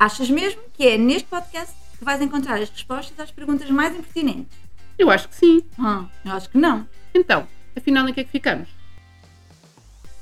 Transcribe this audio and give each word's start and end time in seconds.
Achas 0.00 0.30
mesmo 0.30 0.62
que 0.72 0.88
é 0.88 0.96
neste 0.96 1.28
podcast 1.28 1.76
que 1.98 2.02
vais 2.02 2.22
encontrar 2.22 2.58
as 2.58 2.70
respostas 2.70 3.20
às 3.20 3.30
perguntas 3.30 3.68
mais 3.68 3.94
impertinentes? 3.94 4.56
Eu 4.98 5.10
acho 5.10 5.28
que 5.28 5.36
sim. 5.36 5.62
Ah, 5.78 6.08
eu 6.24 6.32
acho 6.32 6.48
que 6.48 6.56
não. 6.56 6.88
Então, 7.12 7.46
afinal 7.76 8.08
em 8.08 8.14
que 8.14 8.20
é 8.20 8.24
que 8.24 8.30
ficamos? 8.30 8.70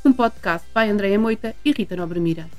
Um 0.04 0.12
podcast 0.12 0.66
by 0.74 0.90
Andréia 0.90 1.16
Moita 1.16 1.54
e 1.64 1.70
Rita 1.70 1.94
Nobre 1.94 2.18
Mira. 2.18 2.50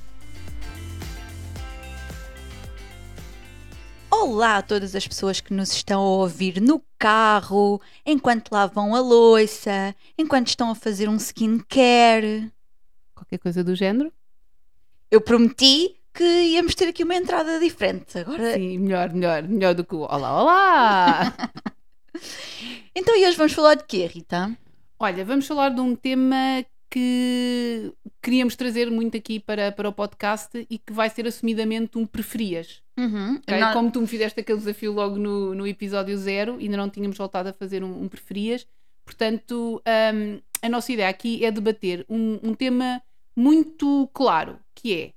Olá 4.09 4.59
a 4.59 4.61
todas 4.61 4.95
as 4.95 5.05
pessoas 5.05 5.41
que 5.41 5.54
nos 5.54 5.73
estão 5.73 5.99
a 5.99 6.20
ouvir 6.21 6.61
no 6.61 6.81
carro, 6.97 7.81
enquanto 8.05 8.54
lavam 8.54 8.95
a 8.95 9.01
louça, 9.01 9.93
enquanto 10.17 10.47
estão 10.47 10.71
a 10.71 10.75
fazer 10.75 11.09
um 11.09 11.17
skincare. 11.17 12.50
Qualquer 13.14 13.39
coisa 13.39 13.61
do 13.61 13.75
género? 13.75 14.09
Eu 15.11 15.20
prometi 15.20 15.98
que 16.13 16.23
íamos 16.23 16.75
ter 16.75 16.87
aqui 16.89 17.04
uma 17.04 17.15
entrada 17.15 17.59
diferente. 17.59 18.17
Agora. 18.17 18.54
Sim, 18.54 18.77
melhor, 18.79 19.13
melhor, 19.13 19.43
melhor 19.43 19.73
do 19.73 19.83
que 19.86 19.95
o 19.95 20.00
Olá, 20.01 20.41
Olá! 20.41 21.33
então, 22.95 23.15
e 23.15 23.25
hoje 23.27 23.37
vamos 23.37 23.54
falar 23.54 23.75
de 23.75 23.83
quê, 23.86 24.05
Rita? 24.05 24.57
Olha, 25.00 25.23
vamos 25.23 25.47
falar 25.47 25.69
de 25.69 25.79
um 25.81 25.95
tema 25.95 26.65
que 26.89 27.93
queríamos 28.21 28.55
trazer 28.55 28.89
muito 28.89 29.15
aqui 29.15 29.39
para, 29.39 29.71
para 29.71 29.87
o 29.87 29.93
podcast 29.93 30.65
e 30.69 30.77
que 30.77 30.91
vai 30.91 31.09
ser 31.09 31.27
assumidamente 31.27 31.97
um 31.97 32.05
preferias. 32.05 32.81
Uhum. 32.97 33.36
Okay? 33.36 33.59
Não- 33.59 33.73
Como 33.73 33.91
tu 33.91 34.02
me 34.02 34.08
fizeste 34.08 34.39
aquele 34.39 34.58
desafio 34.58 34.91
logo 34.91 35.17
no, 35.17 35.53
no 35.53 35.67
episódio 35.67 36.17
zero, 36.17 36.58
ainda 36.59 36.75
não 36.75 36.89
tínhamos 36.89 37.17
voltado 37.17 37.50
a 37.50 37.53
fazer 37.53 37.83
um, 37.83 38.03
um 38.03 38.08
preferias. 38.08 38.66
Portanto, 39.05 39.81
hum, 40.14 40.39
a 40.61 40.69
nossa 40.69 40.91
ideia 40.91 41.09
aqui 41.09 41.45
é 41.45 41.52
debater 41.52 42.06
um, 42.09 42.39
um 42.44 42.53
tema 42.53 43.02
muito 43.36 44.09
claro, 44.14 44.59
que 44.75 44.94
é 44.94 45.12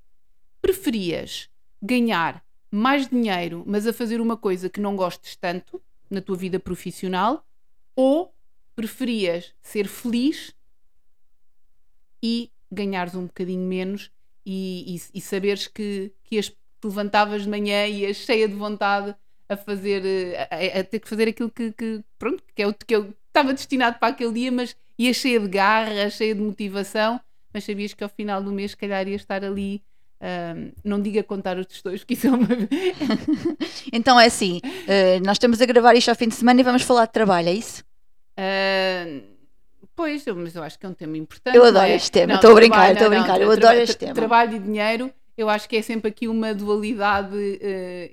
preferias 0.62 1.50
ganhar 1.82 2.44
mais 2.70 3.08
dinheiro, 3.08 3.64
mas 3.66 3.86
a 3.86 3.92
fazer 3.92 4.20
uma 4.22 4.36
coisa 4.38 4.70
que 4.70 4.80
não 4.80 4.96
gostes 4.96 5.36
tanto 5.36 5.82
na 6.10 6.22
tua 6.22 6.36
vida 6.36 6.60
profissional, 6.60 7.46
ou 7.96 8.34
preferias 8.74 9.55
ser 9.62 9.88
feliz 9.88 10.55
e 12.22 12.50
ganhares 12.70 13.14
um 13.14 13.27
bocadinho 13.27 13.66
menos 13.66 14.10
e, 14.44 14.96
e, 14.96 15.18
e 15.18 15.20
saberes 15.20 15.66
que, 15.66 16.12
que 16.24 16.36
ias, 16.36 16.48
te 16.48 16.56
levantavas 16.84 17.42
de 17.42 17.48
manhã 17.48 17.86
e 17.86 18.00
ias 18.02 18.16
cheia 18.18 18.48
de 18.48 18.55
vontade 18.55 19.14
a 19.48 19.56
fazer 19.56 20.05
eh, 20.05 20.48
a, 20.50 20.80
a- 20.80 20.84
ter 20.84 21.00
que 21.00 21.08
fazer 21.08 21.28
aquilo 21.28 21.50
que, 21.50 21.72
que, 21.72 22.02
pronto 22.18 22.42
que 22.55 22.62
é 22.62 22.66
o 22.66 22.74
que 22.74 22.94
eu 22.94 23.14
estava 23.28 23.52
destinado 23.52 23.98
para 23.98 24.08
aquele 24.08 24.33
dia 24.33 24.50
mas 24.52 24.77
ias 24.98 25.16
cheia 25.16 25.38
de 25.40 25.48
garra 25.48 26.08
cheia 26.10 26.34
de 26.34 26.40
motivação 26.40 27.20
mas 27.52 27.64
sabias 27.64 27.92
que 27.94 28.02
ao 28.02 28.10
final 28.10 28.42
do 28.42 28.50
mês 28.52 28.70
se 28.72 28.77
calhar 28.77 29.06
ias 29.06 29.20
estar 29.20 29.44
ali 29.44 29.83
ahm, 30.23 30.70
não 30.84 31.01
diga 31.03 31.23
contar 31.25 31.59
os 31.59 31.67
tostões 31.67 32.01
porque 32.01 32.15
isso 32.15 32.28
é 32.28 32.31
uma 32.31 32.47
Então 33.92 34.19
é 34.19 34.27
assim, 34.27 34.61
eh, 34.87 35.19
nós 35.20 35.33
estamos 35.37 35.61
a 35.61 35.67
gravar 35.67 35.95
isto 35.95 36.09
ao 36.09 36.14
fim 36.14 36.29
de 36.29 36.34
semana 36.34 36.61
e 36.61 36.64
vamos 36.64 36.83
falar 36.83 37.06
de 37.06 37.12
trabalho, 37.12 37.48
é 37.48 37.53
isso? 37.53 37.84
Ah, 38.37 39.05
pois, 39.95 40.25
mas 40.27 40.55
eu 40.55 40.62
acho 40.62 40.79
que 40.79 40.87
é 40.87 40.89
um 40.89 40.95
tema 40.95 41.17
importante. 41.19 41.55
Eu 41.56 41.62
não 41.62 41.69
adoro 41.70 41.87
é? 41.87 41.97
este 41.97 42.11
tema, 42.11 42.29
Não, 42.29 42.34
estou 42.37 42.53
a 42.53 42.55
brincar, 42.55 42.92
estou 42.92 43.06
a 43.06 43.11
não, 43.11 43.17
brincar, 43.19 43.34
tra- 43.34 43.45
eu 43.45 43.51
adoro 43.51 43.79
este 43.79 43.97
tema. 43.98 44.14
Trabalho 44.14 44.56
e 44.56 44.59
dinheiro, 44.59 45.12
eu 45.36 45.48
acho 45.48 45.69
que 45.69 45.77
é 45.77 45.83
sempre 45.83 46.08
aqui 46.08 46.28
uma 46.28 46.52
dualidade 46.55 47.34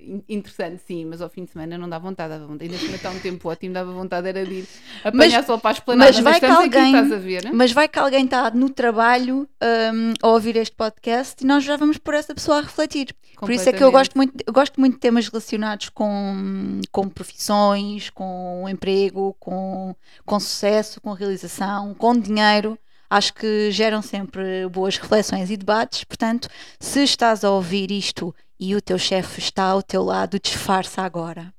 in- 0.01 0.23
interessante, 0.29 0.81
sim, 0.87 1.05
mas 1.05 1.21
ao 1.21 1.29
fim 1.29 1.43
de 1.45 1.51
semana 1.51 1.77
não 1.77 1.89
dá 1.89 1.99
vontade, 1.99 2.29
dava 2.29 2.45
vontade. 2.47 2.73
ainda 2.73 2.95
está 2.95 3.09
um 3.09 3.19
tempo 3.19 3.49
ótimo, 3.49 3.73
dava 3.73 3.91
vontade 3.91 4.27
era 4.27 4.45
de 4.45 4.53
ir 4.53 4.67
apanhar 5.03 5.43
só 5.43 5.57
para 5.57 5.71
a 5.71 5.73
esplanada, 5.73 6.11
mas 6.11 6.23
vai 6.23 6.39
que 6.39 6.45
alguém- 6.45 6.95
aqui, 6.95 7.05
estás 7.05 7.11
a 7.11 7.17
ver? 7.17 7.51
Mas 7.53 7.71
vai 7.71 7.87
que 7.87 7.99
alguém 7.99 8.25
está 8.25 8.49
no 8.51 8.69
trabalho 8.69 9.47
hum, 9.93 10.13
a 10.21 10.27
ouvir 10.27 10.55
este 10.55 10.75
podcast 10.75 11.43
e 11.43 11.47
nós 11.47 11.63
já 11.63 11.75
vamos 11.75 11.97
por 11.97 12.13
essa 12.13 12.33
pessoa 12.33 12.59
a 12.59 12.61
refletir. 12.61 13.13
Por 13.39 13.51
isso 13.51 13.69
é 13.69 13.73
que 13.73 13.83
eu 13.83 13.87
gosto 13.91 14.17
muito, 14.17 14.33
eu 14.45 14.51
gosto 14.53 14.79
muito 14.79 14.93
de 14.95 14.99
temas 14.99 15.27
relacionados 15.27 15.89
com, 15.89 16.81
com 16.91 17.07
profissões, 17.09 18.09
com 18.09 18.65
emprego, 18.69 19.35
com, 19.39 19.95
com 20.25 20.39
sucesso, 20.39 20.99
com 21.01 21.13
realização, 21.13 21.93
com 21.93 22.17
dinheiro. 22.17 22.77
Acho 23.09 23.33
que 23.33 23.71
geram 23.71 24.01
sempre 24.01 24.67
boas 24.67 24.97
reflexões 24.97 25.49
e 25.49 25.57
debates. 25.57 26.03
Portanto, 26.03 26.47
se 26.79 27.03
estás 27.03 27.43
a 27.43 27.49
ouvir 27.49 27.89
isto 27.91 28.35
e 28.59 28.75
o 28.75 28.81
teu 28.81 28.99
chefe 28.99 29.39
está 29.39 29.63
ao 29.63 29.81
teu 29.81 30.03
lado, 30.03 30.39
disfarça 30.39 31.01
agora. 31.01 31.53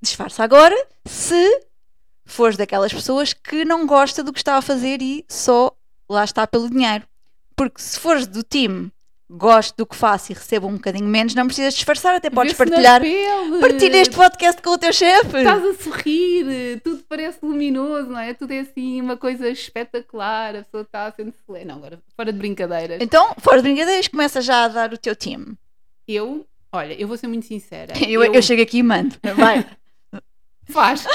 Disfarça 0.00 0.42
agora 0.42 0.76
se 1.04 1.62
fores 2.24 2.56
daquelas 2.56 2.92
pessoas 2.92 3.32
que 3.32 3.64
não 3.64 3.86
gosta 3.86 4.22
do 4.22 4.32
que 4.32 4.38
está 4.38 4.56
a 4.56 4.62
fazer 4.62 5.00
e 5.00 5.24
só 5.28 5.72
lá 6.08 6.24
está 6.24 6.46
pelo 6.46 6.70
dinheiro. 6.70 7.04
Porque 7.56 7.80
se 7.80 7.98
fores 7.98 8.26
do 8.26 8.42
time, 8.42 8.92
gosto 9.30 9.76
do 9.76 9.86
que 9.86 9.94
faço 9.94 10.32
e 10.32 10.34
recebo 10.34 10.66
um 10.66 10.74
bocadinho 10.74 11.06
menos, 11.06 11.34
não 11.34 11.46
precisas 11.46 11.74
disfarçar, 11.74 12.14
até 12.14 12.30
podes 12.30 12.54
partilhar. 12.54 13.02
Partilha 13.60 13.98
este 13.98 14.14
podcast 14.14 14.62
com 14.62 14.70
o 14.70 14.78
teu 14.78 14.92
chefe. 14.92 15.36
Estás 15.36 15.64
a 15.64 15.74
sorrir, 15.74 16.80
tudo 16.82 17.04
parece 17.08 17.38
luminoso, 17.42 18.10
não 18.10 18.18
é? 18.18 18.32
Tudo 18.32 18.52
é 18.52 18.60
assim, 18.60 19.00
uma 19.00 19.16
coisa 19.16 19.48
espetacular, 19.48 20.56
a 20.56 20.62
pessoa 20.62 20.82
está 20.82 21.06
a 21.06 21.12
sendo 21.12 21.34
solene. 21.44 21.66
Não, 21.66 21.76
agora, 21.76 22.00
fora 22.16 22.32
de 22.32 22.38
brincadeiras. 22.38 22.98
Então, 23.02 23.34
fora 23.38 23.58
de 23.58 23.64
brincadeiras, 23.64 24.08
começa 24.08 24.40
já 24.40 24.64
a 24.64 24.68
dar 24.68 24.92
o 24.92 24.98
teu 24.98 25.14
time. 25.14 25.56
Eu, 26.06 26.46
olha, 26.72 26.94
eu 26.94 27.06
vou 27.06 27.18
ser 27.18 27.26
muito 27.26 27.44
sincera. 27.46 27.92
Eu, 28.08 28.24
eu 28.24 28.42
chego 28.42 28.62
aqui 28.62 28.78
e 28.78 28.82
mando. 28.82 29.14
Vai. 29.36 29.66
Faz, 30.70 31.06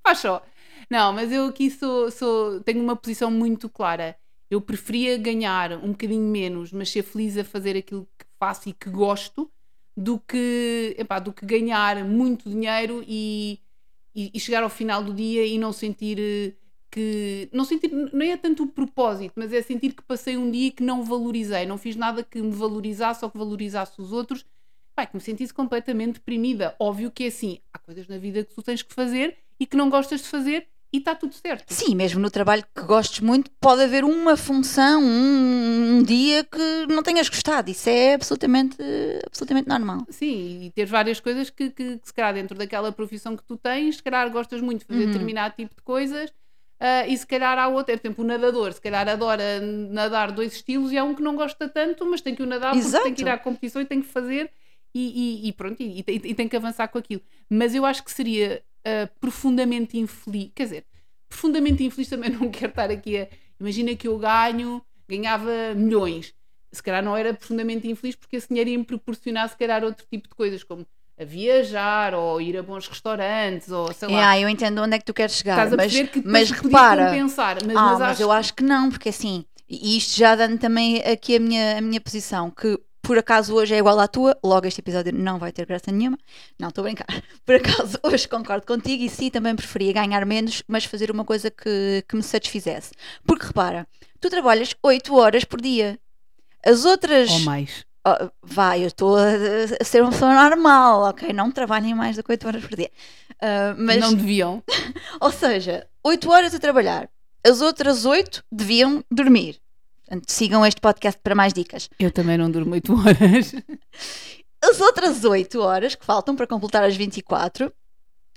faz 0.00 0.18
só. 0.20 0.40
Não, 0.88 1.12
mas 1.12 1.32
eu 1.32 1.46
aqui 1.46 1.68
sou, 1.70 2.08
sou, 2.08 2.60
tenho 2.60 2.80
uma 2.80 2.94
posição 2.94 3.32
muito 3.32 3.68
clara. 3.68 4.14
Eu 4.52 4.60
preferia 4.60 5.16
ganhar 5.16 5.72
um 5.82 5.92
bocadinho 5.92 6.28
menos, 6.28 6.72
mas 6.72 6.90
ser 6.90 7.02
feliz 7.02 7.38
a 7.38 7.42
fazer 7.42 7.74
aquilo 7.74 8.06
que 8.18 8.26
faço 8.38 8.68
e 8.68 8.74
que 8.74 8.90
gosto, 8.90 9.50
do 9.96 10.18
que, 10.18 10.94
epá, 10.98 11.18
do 11.18 11.32
que 11.32 11.46
ganhar 11.46 12.04
muito 12.04 12.50
dinheiro 12.50 13.02
e, 13.08 13.58
e, 14.14 14.30
e 14.34 14.38
chegar 14.38 14.62
ao 14.62 14.68
final 14.68 15.02
do 15.02 15.14
dia 15.14 15.46
e 15.46 15.58
não 15.58 15.72
sentir 15.72 16.18
eh, 16.20 16.52
que. 16.90 17.48
Não 17.50 17.64
sentir, 17.64 17.90
não 17.90 18.20
é 18.20 18.36
tanto 18.36 18.64
o 18.64 18.66
propósito, 18.66 19.32
mas 19.36 19.54
é 19.54 19.62
sentir 19.62 19.94
que 19.94 20.02
passei 20.02 20.36
um 20.36 20.50
dia 20.50 20.70
que 20.70 20.82
não 20.82 21.02
valorizei, 21.02 21.64
não 21.64 21.78
fiz 21.78 21.96
nada 21.96 22.22
que 22.22 22.42
me 22.42 22.52
valorizasse 22.52 23.24
ou 23.24 23.30
que 23.30 23.38
valorizasse 23.38 24.02
os 24.02 24.12
outros. 24.12 24.44
Pai, 24.94 25.06
que 25.06 25.16
me 25.16 25.22
sentisse 25.22 25.54
completamente 25.54 26.16
deprimida. 26.16 26.76
Óbvio 26.78 27.10
que 27.10 27.24
é 27.24 27.28
assim, 27.28 27.58
há 27.72 27.78
coisas 27.78 28.06
na 28.06 28.18
vida 28.18 28.44
que 28.44 28.54
tu 28.54 28.62
tens 28.62 28.82
que 28.82 28.92
fazer 28.92 29.38
e 29.58 29.64
que 29.64 29.78
não 29.78 29.88
gostas 29.88 30.20
de 30.20 30.28
fazer 30.28 30.68
e 30.92 30.98
está 30.98 31.14
tudo 31.14 31.34
certo. 31.34 31.64
Sim, 31.72 31.94
mesmo 31.94 32.20
no 32.20 32.30
trabalho 32.30 32.62
que 32.74 32.82
gostes 32.82 33.20
muito, 33.20 33.50
pode 33.60 33.82
haver 33.82 34.04
uma 34.04 34.36
função, 34.36 35.02
um, 35.02 35.98
um 35.98 36.02
dia 36.02 36.44
que 36.44 36.86
não 36.92 37.02
tenhas 37.02 37.28
gostado. 37.28 37.70
Isso 37.70 37.88
é 37.88 38.14
absolutamente, 38.14 38.76
absolutamente 39.26 39.68
normal. 39.68 40.04
Sim, 40.10 40.64
e 40.64 40.70
ter 40.70 40.84
várias 40.86 41.18
coisas 41.20 41.48
que, 41.50 41.70
que, 41.70 41.98
que 41.98 42.06
se 42.06 42.12
calhar 42.12 42.34
dentro 42.34 42.56
daquela 42.58 42.92
profissão 42.92 43.36
que 43.36 43.44
tu 43.44 43.56
tens, 43.56 43.96
se 43.96 44.02
calhar 44.02 44.28
gostas 44.30 44.60
muito 44.60 44.80
de 44.80 44.86
fazer 44.86 45.00
Uhum. 45.00 45.06
determinado 45.12 45.54
tipo 45.56 45.74
de 45.74 45.82
coisas 45.82 46.32
ah, 46.78 47.06
e 47.06 47.16
se 47.16 47.26
calhar 47.26 47.56
há 47.58 47.68
outro, 47.68 47.96
por 47.96 48.06
exemplo, 48.06 48.24
o 48.24 48.26
nadador, 48.26 48.72
se 48.72 48.80
calhar 48.80 49.08
adora 49.08 49.60
nadar 49.60 50.32
dois 50.32 50.52
estilos 50.54 50.90
e 50.92 50.98
há 50.98 51.04
um 51.04 51.14
que 51.14 51.22
não 51.22 51.36
gosta 51.36 51.68
tanto, 51.68 52.04
mas 52.04 52.20
tem 52.20 52.34
que 52.34 52.42
o 52.42 52.46
nadar 52.46 52.72
porque 52.72 52.86
Exato. 52.88 53.04
tem 53.04 53.14
que 53.14 53.22
ir 53.22 53.28
à 53.28 53.38
competição 53.38 53.80
e 53.80 53.86
tem 53.86 54.02
que 54.02 54.08
fazer 54.08 54.50
e, 54.94 55.44
e- 55.46 55.48
e 55.48 55.52
pronto, 55.52 55.80
e- 55.80 56.04
e 56.06 56.34
tem 56.34 56.48
que 56.48 56.56
avançar 56.56 56.88
com 56.88 56.98
aquilo. 56.98 57.22
Mas 57.48 57.74
eu 57.74 57.86
acho 57.86 58.04
que 58.04 58.10
seria 58.12 58.62
ah, 58.84 59.08
profundamente 59.20 59.98
infeliz, 59.98 60.50
quer 60.54 60.64
dizer, 60.64 60.86
profundamente 61.28 61.84
infeliz 61.84 62.08
também 62.08 62.30
não 62.30 62.48
quero 62.50 62.70
estar 62.70 62.90
aqui 62.90 63.18
a. 63.18 63.28
Imagina 63.60 63.94
que 63.94 64.08
eu 64.08 64.18
ganho, 64.18 64.82
ganhava 65.08 65.74
milhões. 65.74 66.34
Se 66.72 66.82
calhar 66.82 67.04
não 67.04 67.16
era 67.16 67.34
profundamente 67.34 67.88
infeliz 67.88 68.16
porque 68.16 68.36
esse 68.36 68.48
dinheiro 68.48 68.70
ia 68.70 68.78
me 68.78 68.84
proporcionar, 68.84 69.48
se 69.48 69.56
calhar, 69.56 69.84
outro 69.84 70.06
tipo 70.10 70.28
de 70.28 70.34
coisas, 70.34 70.64
como 70.64 70.86
a 71.20 71.24
viajar 71.24 72.14
ou 72.14 72.40
ir 72.40 72.56
a 72.56 72.62
bons 72.62 72.88
restaurantes 72.88 73.70
ou 73.70 73.92
sei 73.92 74.08
lá. 74.08 74.30
Ah, 74.30 74.40
eu 74.40 74.48
entendo 74.48 74.80
onde 74.80 74.96
é 74.96 74.98
que 74.98 75.04
tu 75.04 75.14
queres 75.14 75.34
chegar, 75.34 75.52
Estás 75.52 75.72
a 75.72 75.76
mas, 75.76 76.08
que 76.08 76.22
mas 76.26 76.50
repara, 76.50 77.06
compensar. 77.06 77.58
Mas, 77.64 77.76
ah, 77.76 77.82
mas 77.82 77.98
mas 77.98 78.10
acho 78.10 78.22
eu 78.22 78.32
acho 78.32 78.54
que 78.54 78.64
não, 78.64 78.90
porque 78.90 79.10
assim, 79.10 79.44
e 79.68 79.96
isto 79.96 80.16
já 80.18 80.34
dando 80.34 80.58
também 80.58 81.02
aqui 81.02 81.36
a 81.36 81.40
minha, 81.40 81.78
a 81.78 81.80
minha 81.80 82.00
posição, 82.00 82.50
que 82.50 82.78
por 83.12 83.18
acaso 83.18 83.54
hoje 83.54 83.74
é 83.74 83.76
igual 83.76 84.00
à 84.00 84.08
tua, 84.08 84.38
logo 84.42 84.66
este 84.66 84.80
episódio 84.80 85.12
não 85.12 85.38
vai 85.38 85.52
ter 85.52 85.66
graça 85.66 85.92
nenhuma. 85.92 86.16
Não, 86.58 86.70
estou 86.70 86.80
a 86.80 86.86
brincar. 86.86 87.06
Por 87.44 87.56
acaso 87.56 87.98
hoje 88.02 88.26
concordo 88.26 88.66
contigo 88.66 89.04
e 89.04 89.08
sim, 89.10 89.28
também 89.28 89.54
preferia 89.54 89.92
ganhar 89.92 90.24
menos, 90.24 90.62
mas 90.66 90.86
fazer 90.86 91.10
uma 91.10 91.22
coisa 91.22 91.50
que, 91.50 92.02
que 92.08 92.16
me 92.16 92.22
satisfizesse. 92.22 92.92
Porque 93.26 93.44
repara, 93.44 93.86
tu 94.18 94.30
trabalhas 94.30 94.74
8 94.82 95.14
horas 95.14 95.44
por 95.44 95.60
dia. 95.60 96.00
As 96.64 96.86
outras. 96.86 97.28
Ou 97.28 97.40
mais. 97.40 97.84
Oh, 98.06 98.30
vai, 98.42 98.82
eu 98.82 98.86
estou 98.86 99.14
a, 99.14 99.84
ser 99.84 100.00
uma 100.00 100.10
pessoa 100.10 100.32
normal, 100.32 101.02
ok? 101.02 101.34
Não 101.34 101.50
trabalhem 101.50 101.94
mais 101.94 102.16
do 102.16 102.22
que 102.22 102.32
8 102.32 102.46
horas 102.46 102.64
por 102.64 102.74
dia. 102.74 102.90
Ah, 103.42 103.74
mas, 103.76 103.98
Não 103.98 104.14
deviam. 104.14 104.62
ou 105.20 105.30
seja, 105.30 105.86
8 106.02 106.30
horas 106.30 106.54
a 106.54 106.58
trabalhar, 106.58 107.10
as 107.46 107.60
outras 107.60 108.06
8 108.06 108.42
deviam 108.50 109.04
dormir. 109.10 109.60
Portanto, 110.12 110.30
sigam 110.30 110.66
este 110.66 110.78
podcast 110.78 111.18
para 111.22 111.34
mais 111.34 111.54
dicas. 111.54 111.88
Eu 111.98 112.10
também 112.10 112.36
não 112.36 112.50
durmo 112.50 112.74
8 112.74 112.92
horas. 112.92 113.54
As 114.62 114.78
outras 114.78 115.24
8 115.24 115.58
horas 115.58 115.94
que 115.94 116.04
faltam 116.04 116.36
para 116.36 116.46
completar 116.46 116.84
as 116.84 116.94
24, 116.94 117.72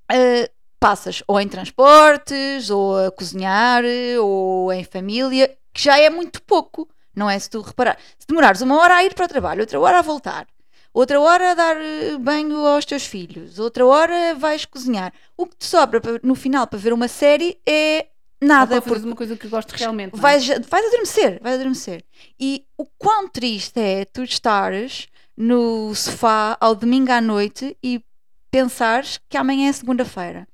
ah, 0.09 0.49
passas 0.79 1.21
ou 1.27 1.39
em 1.39 1.47
transportes, 1.49 2.69
ou 2.69 2.97
a 3.05 3.11
cozinhar, 3.11 3.83
ou 4.21 4.71
em 4.71 4.85
família, 4.85 5.55
que 5.73 5.83
já 5.83 5.99
é 5.99 6.09
muito 6.09 6.41
pouco. 6.43 6.87
Não 7.13 7.29
é 7.29 7.37
se 7.37 7.49
tu 7.49 7.59
reparar. 7.59 7.97
Se 8.17 8.25
demorares 8.25 8.61
uma 8.61 8.79
hora 8.79 8.95
a 8.95 9.03
ir 9.03 9.13
para 9.13 9.25
o 9.25 9.29
trabalho, 9.29 9.59
outra 9.59 9.79
hora 9.79 9.99
a 9.99 10.01
voltar, 10.01 10.47
outra 10.93 11.19
hora 11.19 11.53
dar 11.55 11.75
eh, 11.75 12.17
banho 12.17 12.65
aos 12.65 12.85
teus 12.85 13.05
filhos, 13.05 13.59
outra 13.59 13.85
hora 13.85 14.33
vais 14.33 14.63
cozinhar. 14.63 15.13
O 15.35 15.45
que 15.45 15.57
te 15.57 15.65
sobra 15.65 16.01
no 16.23 16.35
final 16.35 16.67
para 16.67 16.79
ver 16.79 16.93
uma 16.93 17.09
série 17.09 17.59
é 17.67 18.07
nada. 18.41 18.81
Ou 18.85 18.97
uma 18.97 19.15
coisa 19.15 19.35
que 19.35 19.47
gosto 19.47 19.71
realmente. 19.71 20.15
É? 20.15 20.19
Vais, 20.19 20.47
vais 20.47 20.85
adormecer, 20.87 21.39
vais 21.41 21.55
adormecer. 21.55 22.03
E 22.39 22.65
o 22.77 22.85
quão 22.97 23.27
triste 23.27 23.79
é 23.79 24.05
tu 24.05 24.23
estares 24.23 25.07
no 25.35 25.93
sofá 25.95 26.57
ao 26.59 26.75
domingo 26.75 27.11
à 27.11 27.19
noite 27.19 27.77
e 27.83 28.01
pensares 28.49 29.19
que 29.29 29.37
amanhã 29.37 29.69
é 29.69 29.73
segunda-feira. 29.73 30.47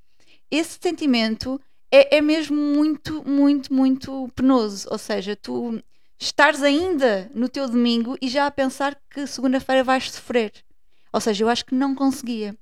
Esse 0.49 0.77
sentimento 0.81 1.61
é, 1.91 2.17
é 2.17 2.21
mesmo 2.21 2.55
muito, 2.55 3.27
muito, 3.27 3.73
muito 3.73 4.29
penoso. 4.35 4.87
Ou 4.89 4.97
seja, 4.97 5.35
tu 5.35 5.81
estares 6.19 6.61
ainda 6.63 7.29
no 7.33 7.49
teu 7.49 7.67
domingo 7.67 8.17
e 8.21 8.27
já 8.27 8.47
a 8.47 8.51
pensar 8.51 8.97
que 9.09 9.27
segunda-feira 9.27 9.83
vais 9.83 10.11
sofrer. 10.11 10.51
Ou 11.13 11.19
seja, 11.19 11.43
eu 11.43 11.49
acho 11.49 11.65
que 11.65 11.75
não 11.75 11.93
conseguia 11.93 12.55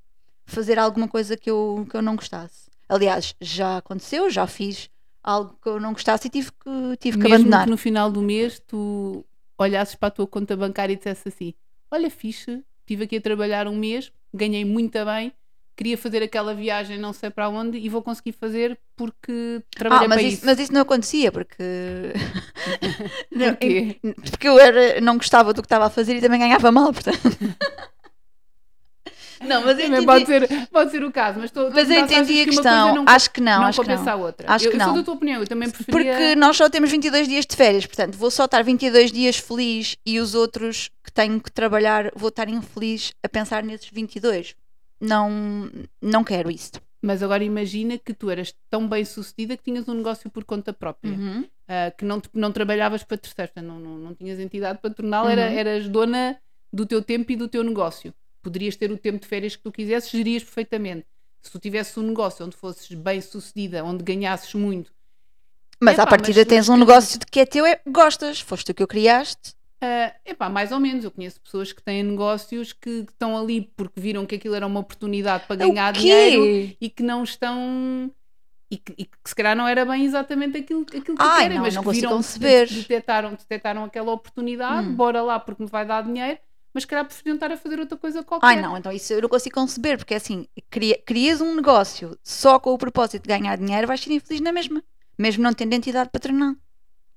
fazer 0.45 0.79
alguma 0.79 1.07
coisa 1.07 1.37
que 1.37 1.49
eu, 1.49 1.85
que 1.89 1.95
eu 1.95 2.01
não 2.01 2.15
gostasse. 2.15 2.69
Aliás, 2.87 3.35
já 3.39 3.77
aconteceu, 3.77 4.29
já 4.29 4.47
fiz 4.47 4.89
algo 5.23 5.57
que 5.61 5.69
eu 5.69 5.79
não 5.79 5.93
gostasse 5.93 6.27
e 6.27 6.29
tive 6.29 6.51
que, 6.51 6.97
tive 6.99 7.17
Mesmo 7.17 7.21
que 7.21 7.33
abandonar. 7.33 7.63
que 7.65 7.69
no 7.69 7.77
final 7.77 8.11
do 8.11 8.21
mês 8.21 8.59
tu 8.59 9.25
olhasses 9.57 9.95
para 9.95 10.07
a 10.07 10.11
tua 10.11 10.27
conta 10.27 10.55
bancária 10.55 10.93
e 10.93 10.97
dissesse 10.97 11.27
assim: 11.27 11.53
Olha, 11.91 12.09
fixe, 12.09 12.63
estive 12.81 13.03
aqui 13.03 13.17
a 13.17 13.21
trabalhar 13.21 13.67
um 13.67 13.75
mês, 13.75 14.11
ganhei 14.33 14.63
muito 14.65 15.03
bem, 15.05 15.33
queria 15.79 15.97
fazer 15.97 16.21
aquela 16.21 16.53
viagem 16.53 16.97
não 16.97 17.13
sei 17.13 17.29
para 17.29 17.47
onde 17.47 17.77
e 17.77 17.87
vou 17.87 18.01
conseguir 18.01 18.33
fazer 18.33 18.77
porque 18.97 19.63
trabalhei 19.71 20.07
ah, 20.07 20.09
mas 20.09 20.17
para 20.17 20.27
isso, 20.27 20.37
isso. 20.37 20.45
Mas 20.45 20.59
isso 20.59 20.73
não 20.73 20.81
acontecia 20.81 21.31
porque 21.31 21.63
não, 23.31 23.55
porque 24.29 24.47
eu 24.47 24.59
era, 24.59 24.99
não 24.99 25.17
gostava 25.17 25.53
do 25.53 25.61
que 25.61 25.67
estava 25.67 25.85
a 25.85 25.89
fazer 25.89 26.17
e 26.17 26.21
também 26.21 26.39
ganhava 26.39 26.69
mal, 26.69 26.91
portanto. 26.91 27.19
Não, 29.41 29.63
mas 29.63 29.79
entendi... 29.79 30.05
pode, 30.05 30.25
ser, 30.25 30.67
pode 30.69 30.91
ser 30.91 31.03
o 31.03 31.11
caso, 31.11 31.39
mas, 31.39 31.45
estou, 31.45 31.71
mas 31.71 31.89
eu 31.89 31.99
entendi 31.99 32.41
a 32.41 32.45
questão. 32.45 32.95
Não, 32.95 33.05
acho 33.07 33.31
que 33.31 33.41
não. 33.41 33.61
Não 33.61 33.67
acho 33.67 33.81
compensa 33.81 34.03
que 34.03 34.09
não. 34.09 34.13
a 34.13 34.15
outra. 34.17 34.51
Acho 34.51 34.65
eu, 34.65 34.71
que 34.71 34.75
eu 34.75 34.79
não. 34.79 34.85
sou 34.87 34.95
da 34.95 35.03
tua 35.03 35.13
opinião, 35.13 35.41
eu 35.41 35.47
também 35.47 35.69
preferia... 35.69 36.13
Porque 36.13 36.35
nós 36.35 36.57
só 36.57 36.69
temos 36.69 36.91
22 36.91 37.27
dias 37.27 37.45
de 37.45 37.55
férias, 37.55 37.85
portanto, 37.85 38.17
vou 38.17 38.29
só 38.29 38.45
estar 38.45 38.63
22 38.63 39.11
dias 39.11 39.37
feliz 39.37 39.97
e 40.05 40.19
os 40.19 40.35
outros 40.35 40.89
que 41.03 41.11
tenho 41.11 41.39
que 41.39 41.51
trabalhar 41.51 42.11
vou 42.15 42.29
estar 42.29 42.49
infeliz 42.49 43.13
a 43.23 43.29
pensar 43.29 43.63
nesses 43.63 43.89
22. 43.89 44.55
Não, 44.99 45.69
não 46.01 46.23
quero 46.23 46.51
isso. 46.51 46.73
Mas 47.01 47.23
agora 47.23 47.43
imagina 47.43 47.97
que 47.97 48.13
tu 48.13 48.29
eras 48.29 48.53
tão 48.69 48.87
bem 48.87 49.05
sucedida 49.05 49.55
que 49.55 49.63
tinhas 49.63 49.87
um 49.87 49.93
negócio 49.93 50.29
por 50.29 50.43
conta 50.43 50.73
própria, 50.73 51.13
uhum. 51.13 51.41
uh, 51.41 51.97
que 51.97 52.03
não, 52.03 52.21
não 52.33 52.51
trabalhavas 52.51 53.03
para 53.03 53.17
terceiros, 53.17 53.53
não, 53.55 53.79
não, 53.79 53.97
não 53.97 54.13
tinhas 54.13 54.37
entidade 54.39 54.79
patronal, 54.81 55.25
uhum. 55.25 55.31
era, 55.31 55.41
eras 55.43 55.87
dona 55.87 56.37
do 56.71 56.85
teu 56.85 57.01
tempo 57.01 57.31
e 57.31 57.35
do 57.37 57.47
teu 57.47 57.63
negócio. 57.63 58.13
Poderias 58.41 58.75
ter 58.75 58.91
o 58.91 58.97
tempo 58.97 59.19
de 59.19 59.27
férias 59.27 59.55
que 59.55 59.63
tu 59.63 59.71
quisesses, 59.71 60.09
gerias 60.09 60.43
perfeitamente. 60.43 61.05
Se 61.41 61.51
tu 61.51 61.59
tivesses 61.59 61.95
um 61.97 62.03
negócio 62.03 62.45
onde 62.45 62.55
fosses 62.55 62.91
bem 62.93 63.21
sucedida, 63.21 63.83
onde 63.83 64.03
ganhasses 64.03 64.53
muito. 64.53 64.91
Mas 65.79 65.97
à 65.97 66.05
partida 66.05 66.45
tens 66.45 66.67
um 66.67 66.75
negócio 66.75 67.17
de 67.17 67.25
que 67.25 67.39
é 67.39 67.45
teu, 67.45 67.65
é, 67.65 67.79
gostas, 67.87 68.41
foste 68.41 68.65
tu 68.65 68.73
que 68.73 68.83
o 68.83 68.87
criaste. 68.87 69.53
Uh, 69.81 70.11
epá, 70.25 70.49
mais 70.49 70.73
ou 70.73 70.79
menos. 70.79 71.05
Eu 71.05 71.11
conheço 71.11 71.39
pessoas 71.39 71.71
que 71.71 71.81
têm 71.81 72.03
negócios 72.03 72.73
que, 72.73 73.05
estão 73.09 73.37
ali 73.37 73.71
porque 73.77 73.99
viram 73.99 74.25
que 74.25 74.35
aquilo 74.35 74.55
era 74.55 74.67
uma 74.67 74.81
oportunidade 74.81 75.45
para 75.47 75.55
ganhar 75.55 75.93
dinheiro 75.93 76.75
e 76.79 76.89
que 76.89 77.01
não 77.01 77.23
estão. 77.23 78.11
E 78.69 78.77
que, 78.77 78.93
e 78.97 79.05
que, 79.05 79.17
se 79.25 79.33
calhar 79.33 79.55
não 79.55 79.67
era 79.67 79.83
bem 79.83 80.05
exatamente 80.05 80.57
aquilo, 80.57 80.81
aquilo 80.81 81.17
que 81.17 81.23
Ai, 81.23 81.43
querem, 81.43 81.57
não, 81.57 81.63
mas 81.63 81.73
não 81.73 81.83
que 81.83 81.91
viram, 81.91 82.19
detectaram, 82.19 83.31
detectaram 83.31 83.83
aquela 83.83 84.11
oportunidade, 84.11 84.89
hum. 84.89 84.93
bora 84.93 85.23
lá 85.23 85.39
porque 85.39 85.63
me 85.63 85.69
vai 85.69 85.87
dar 85.87 86.03
dinheiro, 86.03 86.37
mas 86.73 86.85
calhar 86.85 87.05
preferiam 87.05 87.35
estar 87.35 87.51
a 87.51 87.57
fazer 87.57 87.79
outra 87.79 87.97
coisa 87.97 88.23
qualquer. 88.23 88.45
Ai 88.45 88.61
não, 88.61 88.77
então 88.77 88.91
isso 88.91 89.13
eu 89.13 89.21
não 89.21 89.29
consigo 89.29 89.55
conceber, 89.55 89.97
porque 89.97 90.13
assim, 90.13 90.47
cria, 90.69 90.97
crias 91.05 91.41
um 91.41 91.55
negócio 91.55 92.17
só 92.23 92.59
com 92.59 92.73
o 92.73 92.77
propósito 92.77 93.23
de 93.23 93.27
ganhar 93.27 93.57
dinheiro, 93.57 93.87
vais 93.87 93.99
ser 93.99 94.11
infeliz 94.11 94.41
na 94.41 94.51
mesma, 94.51 94.83
mesmo 95.17 95.43
não 95.43 95.53
tendo 95.53 95.73
entidade 95.73 96.09
patronal. 96.11 96.55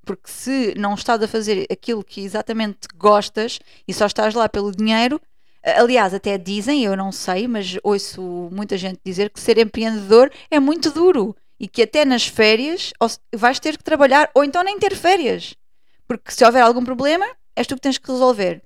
Porque 0.04 0.30
se 0.30 0.74
não 0.76 0.94
estás 0.94 1.22
a 1.22 1.28
fazer 1.28 1.66
aquilo 1.70 2.02
que 2.02 2.22
exatamente 2.22 2.88
gostas 2.96 3.60
e 3.86 3.94
só 3.94 4.06
estás 4.06 4.34
lá 4.34 4.48
pelo 4.48 4.72
dinheiro, 4.72 5.20
aliás, 5.62 6.12
até 6.12 6.36
dizem, 6.36 6.84
eu 6.84 6.96
não 6.96 7.12
sei, 7.12 7.46
mas 7.46 7.76
ouço 7.82 8.48
muita 8.50 8.76
gente 8.76 9.00
dizer 9.04 9.30
que 9.30 9.40
ser 9.40 9.58
empreendedor 9.58 10.30
é 10.50 10.58
muito 10.58 10.90
duro 10.90 11.36
e 11.58 11.68
que 11.68 11.82
até 11.82 12.04
nas 12.04 12.26
férias 12.26 12.92
vais 13.32 13.60
ter 13.60 13.76
que 13.76 13.84
trabalhar 13.84 14.28
ou 14.34 14.42
então 14.42 14.64
nem 14.64 14.78
ter 14.78 14.96
férias. 14.96 15.54
Porque 16.08 16.32
se 16.32 16.44
houver 16.44 16.62
algum 16.62 16.84
problema, 16.84 17.24
és 17.54 17.66
tu 17.66 17.76
que 17.76 17.82
tens 17.82 17.98
que 17.98 18.10
resolver. 18.10 18.60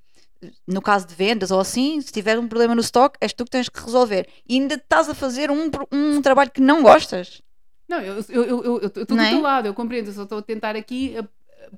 No 0.67 0.83
caso 0.83 1.07
de 1.07 1.15
vendas 1.15 1.51
ou 1.51 1.59
assim, 1.59 2.01
se 2.01 2.13
tiver 2.13 2.39
um 2.39 2.49
problema 2.49 2.75
no 2.75 2.81
stock, 2.81 3.17
és 3.21 3.33
tu 3.33 3.45
que 3.45 3.51
tens 3.51 3.69
que 3.69 3.81
resolver. 3.81 4.29
E 4.49 4.55
ainda 4.55 4.75
estás 4.75 5.09
a 5.09 5.15
fazer 5.15 5.51
um, 5.51 5.71
um 5.91 6.21
trabalho 6.23 6.51
que 6.51 6.61
não 6.61 6.83
gostas. 6.83 7.43
Não, 7.89 8.01
eu 8.01 8.19
estou 8.19 8.45
eu, 8.45 8.65
eu, 8.65 8.81
eu, 8.81 9.07
do 9.07 9.19
é? 9.19 9.31
teu 9.31 9.41
lado, 9.41 9.67
eu 9.67 9.75
compreendo, 9.75 10.09
eu 10.09 10.13
só 10.13 10.25
estou 10.25 10.39
a 10.39 10.43
tentar 10.43 10.75
aqui 10.75 11.17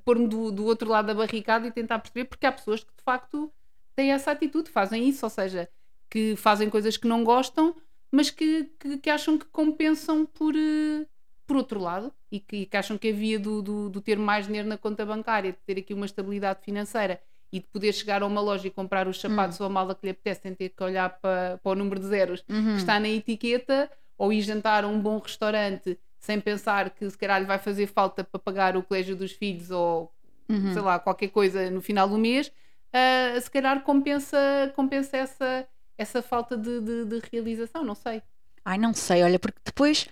pôr-me 0.03 0.27
do, 0.27 0.51
do 0.51 0.65
outro 0.65 0.89
lado 0.89 1.07
da 1.07 1.13
barricada 1.13 1.67
e 1.67 1.71
tentar 1.71 1.99
perceber, 1.99 2.25
porque 2.25 2.45
há 2.45 2.51
pessoas 2.51 2.83
que 2.83 2.91
de 2.95 3.03
facto 3.03 3.51
têm 3.95 4.11
essa 4.11 4.31
atitude, 4.31 4.69
fazem 4.69 5.07
isso, 5.07 5.25
ou 5.25 5.29
seja, 5.29 5.69
que 6.09 6.35
fazem 6.35 6.69
coisas 6.69 6.97
que 6.97 7.07
não 7.07 7.23
gostam, 7.23 7.75
mas 8.11 8.29
que, 8.29 8.71
que, 8.79 8.97
que 8.97 9.09
acham 9.09 9.37
que 9.37 9.45
compensam 9.45 10.25
por, 10.25 10.55
uh, 10.55 11.07
por 11.45 11.57
outro 11.57 11.79
lado 11.79 12.11
e 12.31 12.39
que, 12.39 12.65
que, 12.65 12.77
acham 12.77 12.97
que 12.97 13.09
a 13.09 13.13
via 13.13 13.39
do, 13.39 13.61
do, 13.61 13.89
do, 13.89 14.01
ter 14.01 14.17
mais 14.17 14.47
dinheiro 14.47 14.67
na 14.67 14.77
conta 14.77 15.05
bancária, 15.05 15.51
de 15.51 15.57
ter 15.59 15.79
aqui 15.79 15.93
uma 15.93 16.05
estabilidade 16.05 16.59
financeira 16.63 17.21
e 17.51 17.59
de 17.59 17.67
poder 17.67 17.93
chegar 17.93 18.21
a 18.21 18.25
uma 18.25 18.41
loja 18.41 18.67
e 18.67 18.71
comprar 18.71 19.07
os 19.07 19.19
sapatos 19.19 19.59
hum. 19.59 19.63
ou 19.63 19.69
a 19.69 19.73
mala 19.73 19.95
que 19.95 20.05
lhe 20.05 20.11
apetece 20.11 20.41
sem 20.41 20.53
ter 20.53 20.69
que 20.69 20.83
olhar 20.83 21.09
para, 21.19 21.59
para 21.63 21.71
o 21.71 21.75
número 21.75 21.99
de 21.99 22.07
zeros 22.07 22.43
uhum. 22.49 22.73
que 22.73 22.77
está 22.77 22.99
na 22.99 23.09
etiqueta 23.09 23.89
ou 24.17 24.31
ir 24.31 24.41
jantar 24.41 24.83
a 24.83 24.87
um 24.87 24.99
bom 24.99 25.17
restaurante 25.17 25.97
sem 26.19 26.39
pensar 26.39 26.89
que 26.89 27.09
se 27.09 27.17
calhar 27.17 27.39
lhe 27.39 27.47
vai 27.47 27.57
fazer 27.57 27.87
falta 27.87 28.23
para 28.23 28.39
pagar 28.39 28.75
o 28.77 28.83
colégio 28.83 29.15
dos 29.15 29.31
filhos 29.31 29.71
ou 29.71 30.11
uhum. 30.49 30.73
sei 30.73 30.81
lá, 30.81 30.99
qualquer 30.99 31.29
coisa 31.29 31.69
no 31.69 31.81
final 31.81 32.09
do 32.09 32.17
mês, 32.17 32.47
uh, 32.47 33.39
se 33.39 33.49
calhar 33.49 33.81
compensa, 33.83 34.37
compensa 34.75 35.17
essa, 35.17 35.67
essa 35.97 36.21
falta 36.21 36.57
de, 36.57 36.81
de, 36.81 37.05
de, 37.05 37.21
realização, 37.31 37.83
não 37.83 37.95
sei. 37.95 38.21
Ai, 38.65 38.77
não 38.77 38.93
sei, 38.93 39.23
olha, 39.23 39.39
porque 39.39 39.59
depois 39.63 40.09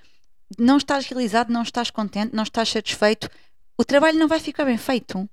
não 0.58 0.78
estás 0.78 1.06
realizado, 1.08 1.52
não 1.52 1.64
estás 1.64 1.90
contente, 1.90 2.36
não 2.36 2.44
estás 2.44 2.70
satisfeito, 2.70 3.30
o 3.78 3.84
trabalho 3.84 4.18
não 4.18 4.28
vai 4.28 4.40
ficar 4.40 4.64
bem 4.64 4.78
feito. 4.78 5.30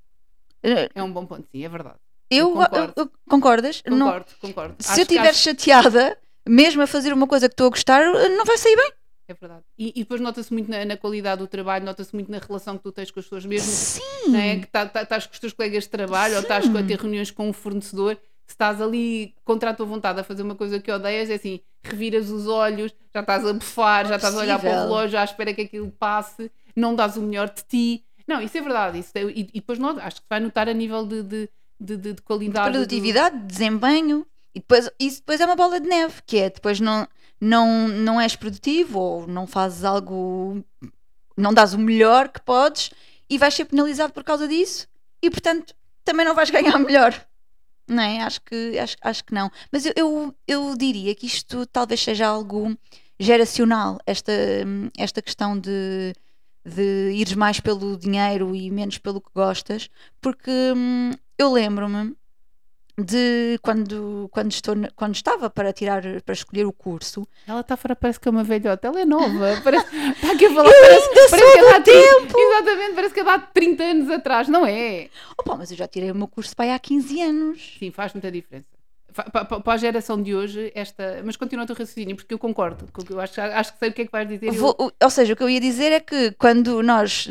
É 0.95 1.03
um 1.03 1.13
bom 1.13 1.27
ponto, 1.27 1.47
sim, 1.51 1.65
é 1.65 1.69
verdade. 1.69 1.97
Eu, 2.31 2.49
eu 2.49 2.55
concordo. 2.55 2.93
Eu, 2.97 3.11
concordas? 3.29 3.83
Concordo, 3.83 4.27
não, 4.31 4.49
concordo. 4.49 4.77
Se 4.79 4.93
acho, 4.93 5.01
eu 5.01 5.03
estiver 5.03 5.29
acho... 5.29 5.39
chateada, 5.39 6.19
mesmo 6.49 6.83
a 6.83 6.87
fazer 6.87 7.13
uma 7.13 7.27
coisa 7.27 7.49
que 7.49 7.53
estou 7.53 7.67
a 7.67 7.71
gostar, 7.71 8.05
não 8.05 8.45
vai 8.45 8.59
sair 8.59 8.77
bem. 8.77 8.93
É 9.27 9.35
verdade. 9.35 9.63
E, 9.79 9.89
e 9.97 10.01
depois 10.01 10.21
nota-se 10.21 10.53
muito 10.53 10.71
na, 10.71 10.85
na, 10.85 10.97
qualidade 10.97 11.39
do 11.39 11.47
trabalho, 11.47 11.85
nota-se 11.85 12.15
muito 12.15 12.31
na 12.31 12.39
relação 12.39 12.77
que 12.77 12.83
tu 12.83 12.93
tens 12.93 13.11
com 13.11 13.21
as 13.21 13.25
pessoas, 13.25 13.47
mesmo 13.47 13.71
Sim. 13.71 14.37
É? 14.37 14.59
que 14.59 14.67
tá, 14.67 14.87
tá, 14.87 15.03
estás 15.03 15.27
com 15.27 15.33
os 15.33 15.39
teus 15.39 15.53
colegas 15.53 15.85
de 15.85 15.91
trabalho 15.91 16.33
Sim. 16.33 16.37
ou 16.37 16.43
estás 16.43 16.77
a 16.77 16.83
ter 16.83 16.99
reuniões 16.99 17.31
com 17.31 17.49
um 17.49 17.53
fornecedor. 17.53 18.17
Se 18.47 18.53
estás 18.53 18.83
ali 18.83 19.35
contra 19.43 19.71
a 19.71 19.75
tua 19.75 19.87
vontade 19.87 20.21
a 20.21 20.25
fazer 20.25 20.43
uma 20.43 20.55
coisa 20.55 20.79
que 20.79 20.93
odeias, 20.93 21.31
é 21.31 21.35
assim, 21.35 21.61
reviras 21.83 22.29
os 22.29 22.47
olhos, 22.47 22.95
já 23.15 23.21
estás 23.21 23.47
a 23.47 23.53
bufar, 23.55 24.07
já 24.07 24.17
estás 24.17 24.37
a 24.37 24.41
olhar 24.41 24.59
para 24.59 24.69
o 24.69 24.83
relógio, 24.83 25.11
já 25.11 25.25
espera 25.25 25.55
que 25.55 25.63
aquilo 25.63 25.91
passe, 25.91 26.51
não 26.77 26.95
dás 26.95 27.17
o 27.17 27.23
melhor 27.23 27.49
de 27.49 27.63
ti. 27.63 28.05
Não, 28.27 28.41
isso 28.41 28.57
é 28.57 28.61
verdade. 28.61 28.99
Isso 28.99 29.11
é, 29.15 29.23
e, 29.23 29.41
e, 29.41 29.61
depois 29.61 29.79
nota, 29.79 30.03
acho 30.03 30.21
que 30.21 30.27
vai 30.29 30.41
notar 30.41 30.69
a 30.69 30.73
nível 30.73 31.07
de, 31.07 31.23
de, 31.23 31.51
de, 31.79 31.97
de, 31.97 32.13
de 32.15 32.23
qualidade. 32.23 32.67
De 32.67 32.73
produtividade, 32.73 33.39
de 33.39 33.45
desempenho. 33.45 34.27
E 34.55 34.61
depois, 34.61 34.91
isso 35.01 35.19
depois 35.19 35.41
é 35.41 35.47
uma 35.47 35.57
bola 35.57 35.81
de 35.81 35.89
neve, 35.89 36.23
que 36.25 36.39
é 36.39 36.49
depois 36.49 36.81
não 36.81 37.09
não, 37.41 37.89
não 37.89 38.21
és 38.21 38.35
produtivo 38.35 38.99
ou 38.99 39.27
não 39.27 39.47
fazes 39.47 39.85
algo, 39.85 40.65
não 41.37 41.53
dás 41.53 41.75
o 41.75 41.79
melhor 41.79 42.29
que 42.29 42.41
podes 42.41 42.91
e 43.29 43.37
vais 43.37 43.55
ser 43.55 43.67
penalizado 43.67 44.13
por 44.13 44.25
causa 44.25 44.49
disso 44.49 44.89
e 45.23 45.31
portanto 45.31 45.75
também 46.05 46.25
não 46.25 46.35
vais 46.35 46.51
ganhar 46.51 46.79
melhor. 46.79 47.15
Não 47.87 48.03
é? 48.03 48.23
Acho 48.23 48.41
que, 48.41 48.79
acho, 48.79 48.97
acho 49.03 49.25
que 49.25 49.35
não. 49.35 49.51
Mas 49.71 49.85
eu, 49.85 49.93
eu, 49.95 50.35
eu 50.49 50.77
diria 50.77 51.15
que 51.15 51.27
isto 51.27 51.67
talvez 51.67 52.03
seja 52.03 52.27
algo 52.27 52.75
geracional, 53.21 53.99
esta, 54.07 54.33
esta 54.97 55.21
questão 55.21 55.59
de, 55.59 56.15
de 56.65 57.11
ires 57.13 57.35
mais 57.35 57.61
pelo 57.61 57.97
dinheiro 57.97 58.55
e 58.55 58.71
menos 58.71 58.99
pelo 58.99 59.21
que 59.21 59.31
gostas, 59.35 59.91
porque 60.21 60.51
hum, 60.75 61.11
eu 61.39 61.53
lembro-me 61.53 62.17
de 62.97 63.59
quando, 63.61 64.29
quando, 64.31 64.53
estou, 64.53 64.75
quando 64.95 65.15
estava 65.15 65.51
para 65.51 65.73
tirar 65.73 66.03
para 66.23 66.33
escolher 66.33 66.65
o 66.65 66.73
curso. 66.73 67.27
Ela 67.47 67.61
está 67.61 67.77
fora, 67.77 67.97
parece 67.97 68.21
que 68.21 68.29
é 68.29 68.31
uma 68.31 68.45
velhota, 68.45 68.87
ela 68.87 69.01
é 69.01 69.05
nova, 69.05 69.61
parece, 69.65 69.87
está 70.11 70.33
aqui 70.33 70.47
a 70.47 70.55
falar, 70.55 70.71
eu 70.71 70.81
parece, 70.81 71.09
ainda 71.09 71.31
parece 71.31 71.53
que 71.53 71.59
é 71.59 71.81
tempo. 71.81 72.39
Exatamente, 72.39 72.95
parece 72.95 73.15
que 73.15 73.21
é 73.21 73.29
há 73.29 73.39
30 73.39 73.83
anos 73.83 74.11
atrás, 74.11 74.49
não 74.49 74.65
é? 74.65 75.09
Opa, 75.37 75.57
mas 75.57 75.71
eu 75.71 75.77
já 75.77 75.89
tirei 75.89 76.11
o 76.11 76.15
meu 76.15 76.29
curso 76.29 76.55
para 76.55 76.67
aí 76.67 76.71
há 76.71 76.79
15 76.79 77.21
anos. 77.21 77.77
Sim, 77.79 77.91
faz 77.91 78.13
muita 78.13 78.31
diferença. 78.31 78.74
Para, 79.15 79.45
para, 79.45 79.73
a 79.73 79.77
geração 79.77 80.21
de 80.21 80.35
hoje, 80.35 80.73
esta. 80.75 81.23
Mas 81.25 81.37
continua 81.37 81.65
o 81.65 81.67
teu 81.67 81.77
raciocínio, 81.77 82.17
porque 82.17 82.35
eu 82.35 82.39
concordo. 82.39 82.89
Eu 83.09 83.21
acho, 83.21 83.41
acho 83.41 83.73
que 83.73 83.79
sei 83.79 83.89
o 83.91 83.93
que 83.93 84.03
é 84.03 84.05
que 84.07 84.13
vais 84.13 84.29
dizer. 84.29 84.51
Vou, 84.53 84.77
eu... 84.79 84.93
Ou 85.03 85.11
seja, 85.11 85.33
o 85.33 85.37
que 85.37 85.43
eu 85.43 85.49
ia 85.49 85.61
dizer 85.61 85.93
é 85.93 86.01
que 86.01 86.33
quando 86.33 86.83
nós. 86.83 87.29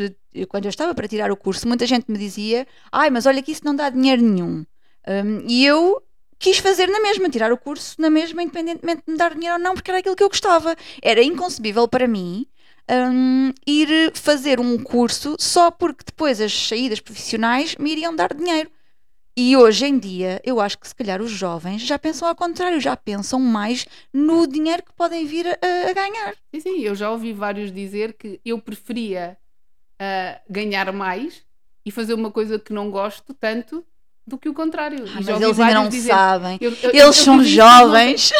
Quando 0.48 0.66
eu 0.66 0.70
estava 0.70 0.96
para 0.96 1.08
tirar 1.08 1.32
o 1.32 1.38
curso, 1.38 1.68
muita 1.68 1.86
gente 1.86 2.10
me 2.10 2.18
dizia: 2.18 2.66
Ai, 2.92 3.10
mas 3.10 3.25
olha 3.25 3.44
que 3.44 3.52
isso 3.52 3.66
não 3.66 3.75
dá 3.75 3.90
dinheiro 3.90 4.22
nenhum. 4.22 4.66
Um, 5.08 5.46
e 5.48 5.66
eu 5.66 6.02
quis 6.40 6.58
fazer 6.58 6.88
na 6.88 7.00
mesma, 7.02 7.30
tirar 7.30 7.52
o 7.52 7.58
curso 7.58 7.96
na 8.00 8.10
mesma, 8.10 8.42
independentemente 8.42 9.04
de 9.06 9.12
me 9.12 9.18
dar 9.18 9.34
dinheiro 9.34 9.56
ou 9.56 9.62
não, 9.62 9.74
porque 9.74 9.92
era 9.92 10.00
aquilo 10.00 10.16
que 10.16 10.24
eu 10.24 10.30
gostava. 10.30 10.75
Era 11.02 11.22
inconcebível 11.22 11.88
para 11.88 12.08
mim 12.08 12.48
um, 12.90 13.52
ir 13.66 14.12
fazer 14.13 14.60
um 14.60 14.78
curso 14.78 15.36
só 15.40 15.72
porque 15.72 16.04
depois 16.06 16.42
as 16.42 16.54
saídas 16.54 17.00
profissionais 17.00 17.75
me 17.75 17.92
iriam 17.92 18.16
dar 18.16 18.34
dinheiro. 18.34 18.70
E 19.36 19.58
hoje 19.58 19.86
em 19.88 19.98
dia, 19.98 20.40
eu 20.44 20.62
acho 20.62 20.78
que 20.78 20.88
se 20.88 20.94
calhar 20.94 21.20
os 21.20 21.32
jovens 21.32 21.82
já 21.82 21.98
pensam 21.98 22.28
ao 22.28 22.36
contrário, 22.36 22.80
já 22.80 22.96
pensam 22.96 23.40
mais 23.40 23.86
no 24.13 24.46
dinheiro 24.46 24.84
que 24.84 24.94
podem 24.94 25.25
vir 25.25 25.48
a, 25.48 25.90
a 25.90 25.94
ganhar. 25.94 26.36
Sim, 26.54 26.60
sim, 26.60 26.80
eu 26.82 26.94
já 26.94 27.10
ouvi 27.10 27.34
vários 27.34 27.72
dizer 27.72 28.13
que 28.13 28.40
eu 28.46 28.60
preferia 28.60 29.36
uh, 30.00 30.40
ganhar 30.48 30.92
mais 30.94 31.44
e 31.84 31.90
fazer 31.90 32.13
uma 32.13 32.30
coisa 32.30 32.60
que 32.60 32.72
não 32.72 32.92
gosto 32.92 33.34
tanto 33.34 33.84
do 34.25 34.38
que 34.38 34.48
o 34.48 34.54
contrário. 34.54 35.04
Ah, 35.08 35.13
mas 35.16 35.28
eles 35.28 35.60
ainda 35.60 35.74
não 35.74 35.90
dizer, 35.90 36.12
sabem. 36.12 36.60
Eu, 36.62 36.72
eu, 36.84 36.92
eles 36.92 37.16
são 37.16 37.44
jovens. 37.44 38.32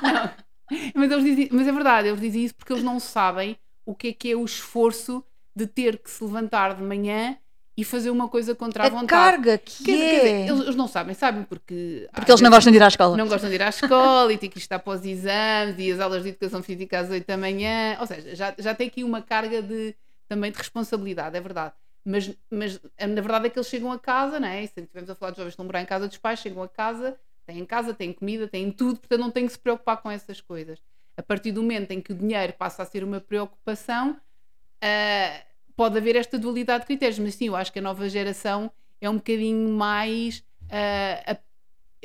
Não, 0.00 0.12
não, 0.12 0.30
mas, 0.94 1.10
eles 1.10 1.24
dizem, 1.24 1.48
mas 1.50 1.66
é 1.66 1.72
verdade, 1.72 2.08
eles 2.08 2.20
dizem 2.20 2.44
isso 2.44 2.54
porque 2.54 2.72
eles 2.72 2.84
não 2.84 3.00
sabem 3.00 3.58
o 3.84 3.96
que 3.96 4.08
é 4.08 4.12
que 4.12 4.30
é 4.30 4.36
o 4.36 4.44
esforço 4.44 5.24
de 5.56 5.66
ter 5.66 5.98
que 5.98 6.08
se 6.08 6.22
levantar 6.22 6.74
de 6.76 6.82
manhã 6.82 7.36
e 7.80 7.84
fazer 7.84 8.10
uma 8.10 8.28
coisa 8.28 8.54
contra 8.54 8.84
a, 8.84 8.86
a 8.88 8.90
vontade. 8.90 9.06
carga 9.06 9.56
que 9.56 9.84
quer, 9.84 9.92
é. 9.92 10.10
Quer 10.10 10.52
dizer, 10.52 10.64
eles, 10.64 10.76
não 10.76 10.86
sabem, 10.86 11.14
sabem 11.14 11.44
porque... 11.44 12.06
Porque 12.12 12.30
eles 12.30 12.42
não 12.42 12.50
gostam 12.50 12.70
de 12.70 12.76
ir 12.76 12.82
à 12.82 12.88
escola. 12.88 13.16
Não 13.16 13.26
gostam 13.26 13.48
de 13.48 13.54
ir 13.54 13.62
à 13.62 13.70
escola 13.70 14.30
e 14.30 14.36
têm 14.36 14.50
que 14.50 14.58
estar 14.58 14.78
para 14.78 14.98
os 14.98 15.02
exames 15.02 15.76
e 15.78 15.90
as 15.90 15.98
aulas 15.98 16.22
de 16.22 16.28
educação 16.28 16.62
física 16.62 17.00
às 17.00 17.08
8 17.08 17.26
da 17.26 17.38
manhã. 17.38 17.96
Ou 17.98 18.06
seja, 18.06 18.36
já, 18.36 18.54
já 18.58 18.74
tem 18.74 18.88
aqui 18.88 19.02
uma 19.02 19.22
carga 19.22 19.62
de, 19.62 19.94
também 20.28 20.52
de 20.52 20.58
responsabilidade, 20.58 21.34
é 21.34 21.40
verdade. 21.40 21.72
Mas, 22.04 22.30
mas 22.50 22.78
na 22.98 23.22
verdade 23.22 23.46
é 23.46 23.48
que 23.48 23.58
eles 23.58 23.68
chegam 23.68 23.90
a 23.90 23.98
casa, 23.98 24.38
não 24.38 24.48
é? 24.48 24.62
E 24.62 24.66
sempre 24.66 24.82
estivemos 24.82 25.08
a 25.08 25.14
falar 25.14 25.30
de 25.30 25.38
jovens 25.38 25.52
que 25.52 25.54
estão 25.54 25.64
morar 25.64 25.80
em 25.80 25.86
casa 25.86 26.06
dos 26.06 26.18
pais, 26.18 26.38
chegam 26.38 26.62
a 26.62 26.68
casa, 26.68 27.16
têm 27.46 27.64
casa, 27.64 27.94
têm 27.94 28.12
comida, 28.12 28.46
têm 28.46 28.70
tudo, 28.70 29.00
portanto 29.00 29.20
não 29.20 29.30
têm 29.30 29.46
que 29.46 29.52
se 29.52 29.58
preocupar 29.58 29.96
com 30.02 30.10
essas 30.10 30.38
coisas. 30.38 30.82
A 31.16 31.22
partir 31.22 31.50
do 31.50 31.62
momento 31.62 31.92
em 31.92 32.00
que 32.02 32.12
o 32.12 32.14
dinheiro 32.14 32.52
passa 32.52 32.82
a 32.82 32.86
ser 32.86 33.02
uma 33.02 33.20
preocupação, 33.22 34.12
uh, 34.12 35.49
pode 35.80 35.96
haver 35.96 36.14
esta 36.14 36.38
dualidade 36.38 36.80
de 36.82 36.88
critérios. 36.88 37.18
Mas 37.18 37.34
sim, 37.36 37.46
eu 37.46 37.56
acho 37.56 37.72
que 37.72 37.78
a 37.78 37.82
nova 37.82 38.06
geração 38.06 38.70
é 39.00 39.08
um 39.08 39.14
bocadinho 39.14 39.66
mais. 39.70 40.40
Uh, 40.64 41.32
a, 41.32 41.38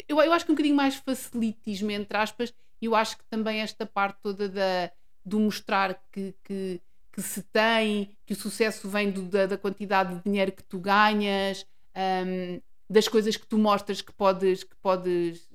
eu, 0.07 0.21
eu, 0.21 0.31
acho 0.31 0.45
que 0.45 0.51
um 0.53 0.55
bocadinho 0.55 0.77
mais 0.77 0.95
facilitismo, 0.95 1.91
entre 1.91 2.17
aspas, 2.17 2.53
e 2.81 2.85
eu 2.85 2.95
acho 2.95 3.17
que 3.17 3.25
também 3.25 3.59
esta 3.59 3.85
parte 3.85 4.17
toda 4.23 4.47
da, 4.47 4.89
do 5.25 5.41
mostrar 5.41 6.01
que, 6.09 6.33
que 6.41 6.81
que 7.11 7.21
se 7.21 7.41
tem, 7.43 8.09
que 8.25 8.33
o 8.33 8.35
sucesso 8.35 8.89
vem 8.89 9.09
do, 9.09 9.21
da, 9.21 9.45
da, 9.45 9.57
quantidade 9.57 10.15
de 10.15 10.23
dinheiro 10.23 10.51
que 10.51 10.63
tu 10.63 10.77
ganhas, 10.77 11.65
um, 11.95 12.59
das 12.89 13.07
coisas 13.07 13.37
que 13.37 13.47
tu 13.47 13.57
mostras 13.57 14.01
que 14.01 14.11
podes, 14.11 14.65
que 14.65 14.75
podes 14.81 15.49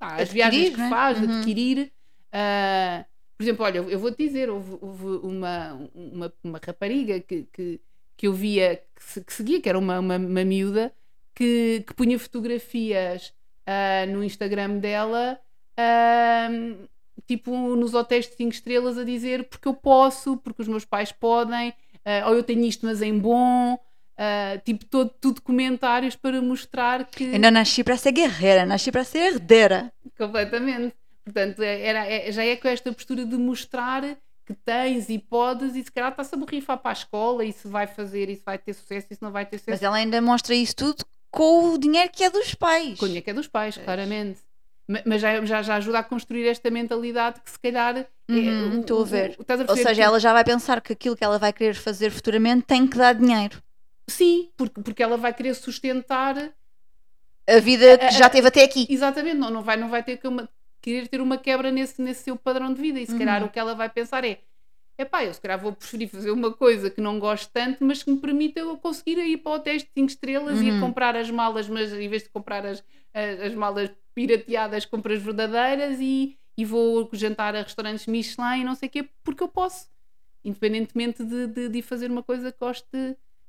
ah, 0.00 0.22
as 0.22 0.32
viagens 0.32 0.70
que 0.70 0.78
né? 0.78 0.88
fazes, 0.88 1.22
uhum. 1.22 1.36
adquirir. 1.36 1.92
Uh, 2.32 3.04
por 3.40 3.44
exemplo, 3.44 3.64
olha, 3.64 3.78
eu 3.78 3.98
vou-te 3.98 4.18
dizer, 4.18 4.50
houve, 4.50 4.76
houve, 4.82 5.06
uma, 5.26 5.88
uma, 5.94 6.32
uma 6.44 6.60
rapariga 6.62 7.18
que, 7.20 7.44
que, 7.50 7.80
que 8.14 8.26
eu 8.26 8.34
via, 8.34 8.82
que, 8.94 9.24
que, 9.24 9.32
seguia, 9.32 9.62
que 9.62 9.66
era 9.66 9.78
uma, 9.78 9.98
uma, 9.98 10.18
uma 10.18 10.44
miúda, 10.44 10.92
que, 11.34 11.82
que 11.86 11.94
punha 11.94 12.18
fotografias 12.18 13.32
uh, 13.66 14.12
no 14.12 14.22
Instagram 14.22 14.76
dela 14.76 15.40
uh, 15.70 16.88
tipo 17.26 17.50
nos 17.76 17.94
hotéis 17.94 18.28
de 18.28 18.34
5 18.34 18.50
estrelas 18.50 18.98
a 18.98 19.04
dizer 19.04 19.44
porque 19.44 19.66
eu 19.66 19.72
posso, 19.72 20.36
porque 20.36 20.60
os 20.60 20.68
meus 20.68 20.84
pais 20.84 21.10
podem, 21.10 21.70
uh, 21.70 22.28
ou 22.28 22.34
eu 22.34 22.42
tenho 22.42 22.62
isto, 22.66 22.84
mas 22.84 23.00
em 23.00 23.18
bom. 23.18 23.72
Uh, 23.72 24.60
tipo, 24.66 24.84
todo, 24.84 25.14
tudo 25.18 25.40
comentários 25.40 26.14
para 26.14 26.42
mostrar 26.42 27.06
que. 27.06 27.24
Eu 27.24 27.40
não 27.40 27.50
nasci 27.50 27.82
para 27.82 27.96
ser 27.96 28.12
guerreira, 28.12 28.66
nasci 28.66 28.92
para 28.92 29.02
ser 29.02 29.32
herdeira. 29.32 29.90
Completamente. 30.18 30.94
Portanto, 31.24 31.62
é, 31.62 31.82
era, 31.82 32.06
é, 32.06 32.32
já 32.32 32.44
é 32.44 32.56
com 32.56 32.68
esta 32.68 32.92
postura 32.92 33.24
de 33.24 33.36
mostrar 33.36 34.02
que 34.46 34.54
tens 34.54 35.08
e 35.08 35.18
podes, 35.18 35.76
e 35.76 35.84
se 35.84 35.92
calhar 35.92 36.10
está-se 36.10 36.34
a 36.34 36.38
borrifar 36.38 36.78
para 36.78 36.90
a 36.90 36.92
escola, 36.92 37.44
e 37.44 37.52
se 37.52 37.68
vai 37.68 37.86
fazer, 37.86 38.28
isso 38.28 38.42
vai 38.44 38.58
ter 38.58 38.72
sucesso, 38.72 39.06
isso 39.10 39.22
não 39.22 39.30
vai 39.30 39.46
ter 39.46 39.58
sucesso. 39.58 39.76
Mas 39.76 39.82
ela 39.82 39.96
ainda 39.96 40.20
mostra 40.20 40.54
isso 40.54 40.74
tudo 40.74 41.04
com 41.30 41.72
o 41.72 41.78
dinheiro 41.78 42.10
que 42.12 42.24
é 42.24 42.30
dos 42.30 42.54
pais. 42.54 42.98
Com 42.98 43.04
o 43.04 43.08
dinheiro 43.08 43.24
que 43.24 43.30
é 43.30 43.34
dos 43.34 43.46
pais, 43.46 43.76
claramente 43.76 44.40
mas 45.04 45.20
já, 45.20 45.44
já, 45.44 45.62
já 45.62 45.76
ajuda 45.76 46.00
a 46.00 46.02
construir 46.02 46.48
esta 46.48 46.70
mentalidade 46.70 47.40
que 47.40 47.50
se 47.50 47.58
calhar 47.58 47.96
é 47.96 48.06
uhum, 48.28 48.78
é, 48.78 48.80
estou 48.80 49.02
a 49.02 49.04
ver. 49.04 49.36
O, 49.38 49.52
a 49.52 49.70
Ou 49.70 49.76
seja, 49.76 49.94
que... 49.94 50.00
ela 50.00 50.18
já 50.18 50.32
vai 50.32 50.44
pensar 50.44 50.80
que 50.80 50.92
aquilo 50.92 51.16
que 51.16 51.22
ela 51.22 51.38
vai 51.38 51.52
querer 51.52 51.74
fazer 51.74 52.10
futuramente 52.10 52.62
tem 52.62 52.86
que 52.86 52.96
dar 52.96 53.14
dinheiro. 53.14 53.62
Sim, 54.08 54.50
porque, 54.56 54.80
porque 54.80 55.02
ela 55.02 55.16
vai 55.16 55.32
querer 55.32 55.54
sustentar 55.54 56.52
a 57.46 57.58
vida 57.60 57.98
que 57.98 58.10
já 58.10 58.28
teve 58.28 58.48
até 58.48 58.64
aqui. 58.64 58.86
Exatamente, 58.90 59.36
não, 59.36 59.50
não 59.50 59.62
vai, 59.62 59.76
não 59.76 59.88
vai 59.88 60.02
ter 60.02 60.16
que 60.16 60.26
uma, 60.26 60.48
querer 60.80 61.08
ter 61.08 61.20
uma 61.20 61.36
quebra 61.36 61.70
nesse, 61.70 62.00
nesse 62.00 62.24
seu 62.24 62.36
padrão 62.36 62.72
de 62.72 62.80
vida. 62.80 63.00
E 63.00 63.06
se 63.06 63.12
uhum. 63.12 63.18
calhar 63.18 63.44
o 63.44 63.48
que 63.48 63.58
ela 63.58 63.74
vai 63.74 63.88
pensar 63.88 64.24
é 64.24 64.40
epá, 65.02 65.24
eu 65.24 65.32
se 65.32 65.40
calhar 65.40 65.58
vou 65.58 65.72
preferir 65.72 66.08
fazer 66.08 66.30
uma 66.30 66.52
coisa 66.52 66.90
que 66.90 67.00
não 67.00 67.18
gosto 67.18 67.50
tanto, 67.52 67.84
mas 67.84 68.02
que 68.02 68.10
me 68.10 68.18
permita 68.18 68.60
eu 68.60 68.76
conseguir 68.76 69.18
ir 69.18 69.38
para 69.38 69.52
o 69.52 69.58
teste 69.58 69.88
de 69.88 69.94
5 69.94 70.10
estrelas 70.10 70.58
uhum. 70.58 70.64
e 70.64 70.70
a 70.70 70.80
comprar 70.80 71.16
as 71.16 71.30
malas, 71.30 71.68
mas 71.68 71.92
em 71.92 72.08
vez 72.08 72.22
de 72.22 72.28
comprar 72.28 72.66
as, 72.66 72.84
as, 73.14 73.40
as 73.40 73.54
malas 73.54 73.90
pirateadas, 74.14 74.84
compro 74.84 75.12
as 75.12 75.22
verdadeiras 75.22 75.98
e, 76.00 76.36
e 76.56 76.64
vou 76.64 77.08
jantar 77.12 77.56
a 77.56 77.62
restaurantes 77.62 78.06
Michelin 78.06 78.60
e 78.60 78.64
não 78.64 78.74
sei 78.74 78.88
o 78.88 78.92
quê, 78.92 79.08
porque 79.24 79.42
eu 79.42 79.48
posso, 79.48 79.88
independentemente 80.44 81.24
de, 81.24 81.46
de, 81.46 81.68
de 81.68 81.82
fazer 81.82 82.10
uma 82.10 82.22
coisa 82.22 82.52
que 82.52 82.58
goste 82.58 82.86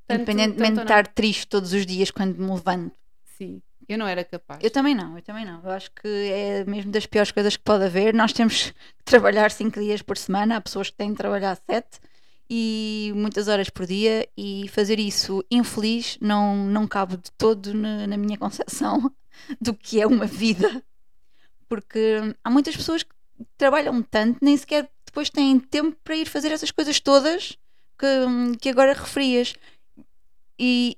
tanto, 0.07 0.21
Independentemente 0.21 0.75
de 0.75 0.81
estar 0.81 1.07
triste 1.07 1.47
todos 1.47 1.73
os 1.73 1.85
dias 1.85 2.11
quando 2.11 2.37
me 2.37 2.51
levanto. 2.51 2.95
Sim. 3.37 3.61
Eu 3.91 3.97
não 3.97 4.07
era 4.07 4.23
capaz. 4.23 4.63
Eu 4.63 4.71
também 4.71 4.95
não, 4.95 5.17
eu 5.17 5.21
também 5.21 5.43
não. 5.43 5.61
Eu 5.61 5.71
acho 5.71 5.91
que 5.91 6.07
é 6.07 6.63
mesmo 6.63 6.93
das 6.93 7.05
piores 7.05 7.29
coisas 7.29 7.57
que 7.57 7.63
pode 7.63 7.83
haver. 7.83 8.13
Nós 8.13 8.31
temos 8.31 8.71
que 8.71 9.03
trabalhar 9.03 9.51
5 9.51 9.77
dias 9.81 10.01
por 10.01 10.17
semana, 10.17 10.55
há 10.55 10.61
pessoas 10.61 10.89
que 10.89 10.95
têm 10.95 11.09
de 11.11 11.17
trabalhar 11.17 11.57
7 11.69 11.99
e 12.49 13.11
muitas 13.13 13.49
horas 13.49 13.69
por 13.69 13.85
dia 13.85 14.25
e 14.37 14.69
fazer 14.69 14.97
isso 14.97 15.43
infeliz 15.51 16.17
não, 16.21 16.55
não 16.55 16.87
cabe 16.87 17.17
de 17.17 17.29
todo 17.37 17.73
na, 17.73 18.07
na 18.07 18.15
minha 18.15 18.37
concepção 18.37 19.11
do 19.59 19.73
que 19.73 19.99
é 19.99 20.07
uma 20.07 20.25
vida. 20.25 20.81
Porque 21.67 22.33
há 22.41 22.49
muitas 22.49 22.77
pessoas 22.77 23.03
que 23.03 23.13
trabalham 23.57 24.01
tanto, 24.01 24.37
nem 24.41 24.55
sequer 24.55 24.89
depois 25.05 25.29
têm 25.29 25.59
tempo 25.59 25.97
para 26.01 26.15
ir 26.15 26.29
fazer 26.29 26.53
essas 26.53 26.71
coisas 26.71 26.97
todas 27.01 27.57
que, 27.99 28.57
que 28.57 28.69
agora 28.69 28.93
referias. 28.93 29.53
E, 30.57 30.95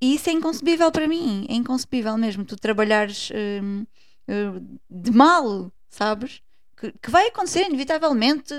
e 0.00 0.14
isso 0.14 0.30
é 0.30 0.32
inconcebível 0.32 0.90
para 0.92 1.08
mim, 1.08 1.46
é 1.48 1.54
inconcebível 1.54 2.16
mesmo. 2.16 2.44
Tu 2.44 2.56
trabalhares 2.56 3.30
hum, 3.62 3.86
hum, 4.28 4.78
de 4.88 5.10
mal, 5.10 5.72
sabes? 5.88 6.40
Que, 6.76 6.92
que, 6.92 7.10
vai 7.10 7.26
acontecer, 7.26 7.66
inevitavelmente. 7.66 8.54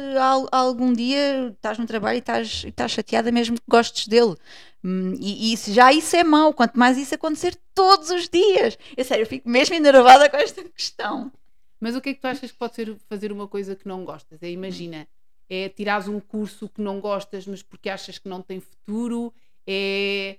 Algum 0.51 0.91
dia 0.91 1.50
estás 1.55 1.77
no 1.77 1.86
trabalho 1.86 2.17
e 2.17 2.19
estás, 2.19 2.65
estás 2.65 2.91
chateada, 2.91 3.31
mesmo 3.31 3.55
que 3.55 3.63
gostes 3.67 4.08
dele. 4.08 4.36
Hum, 4.84 5.13
e, 5.17 5.50
e 5.50 5.53
isso, 5.53 5.72
já 5.74 5.93
isso 5.93 6.15
é 6.15 6.24
mau, 6.24 6.53
quanto 6.53 6.77
mais 6.77 6.98
isso 6.98 7.15
acontecer 7.15 7.58
todos 7.74 8.10
os 8.10 8.27
dias. 8.27 8.77
É 8.98 9.03
sério, 9.03 9.24
eu 9.24 9.27
fico 9.27 9.50
mesmo 9.50 9.75
enervada 9.75 10.29
com 10.29 10.38
esta 10.38 10.63
questão. 10.63 11.31
Mas 11.79 11.96
o 11.96 12.01
que 12.01 12.10
é 12.10 12.13
que 12.13 12.19
tu 12.19 12.27
achas 12.27 12.51
que 12.51 12.58
pode 12.58 12.75
ser 12.75 12.98
fazer 13.08 13.31
uma 13.31 13.48
coisa 13.48 13.75
que 13.75 13.88
não 13.88 14.03
gostas? 14.03 14.43
É, 14.43 14.50
imagina, 14.51 15.08
é 15.50 15.69
tirares 15.69 16.10
um 16.10 16.19
curso 16.19 16.67
que 16.67 16.81
não 16.81 17.00
gostas, 17.00 17.48
mas 17.48 17.63
porque 17.63 17.89
achas 17.89 18.17
que 18.17 18.27
não 18.27 18.41
tem 18.41 18.60
futuro, 18.60 19.34
é 19.65 20.38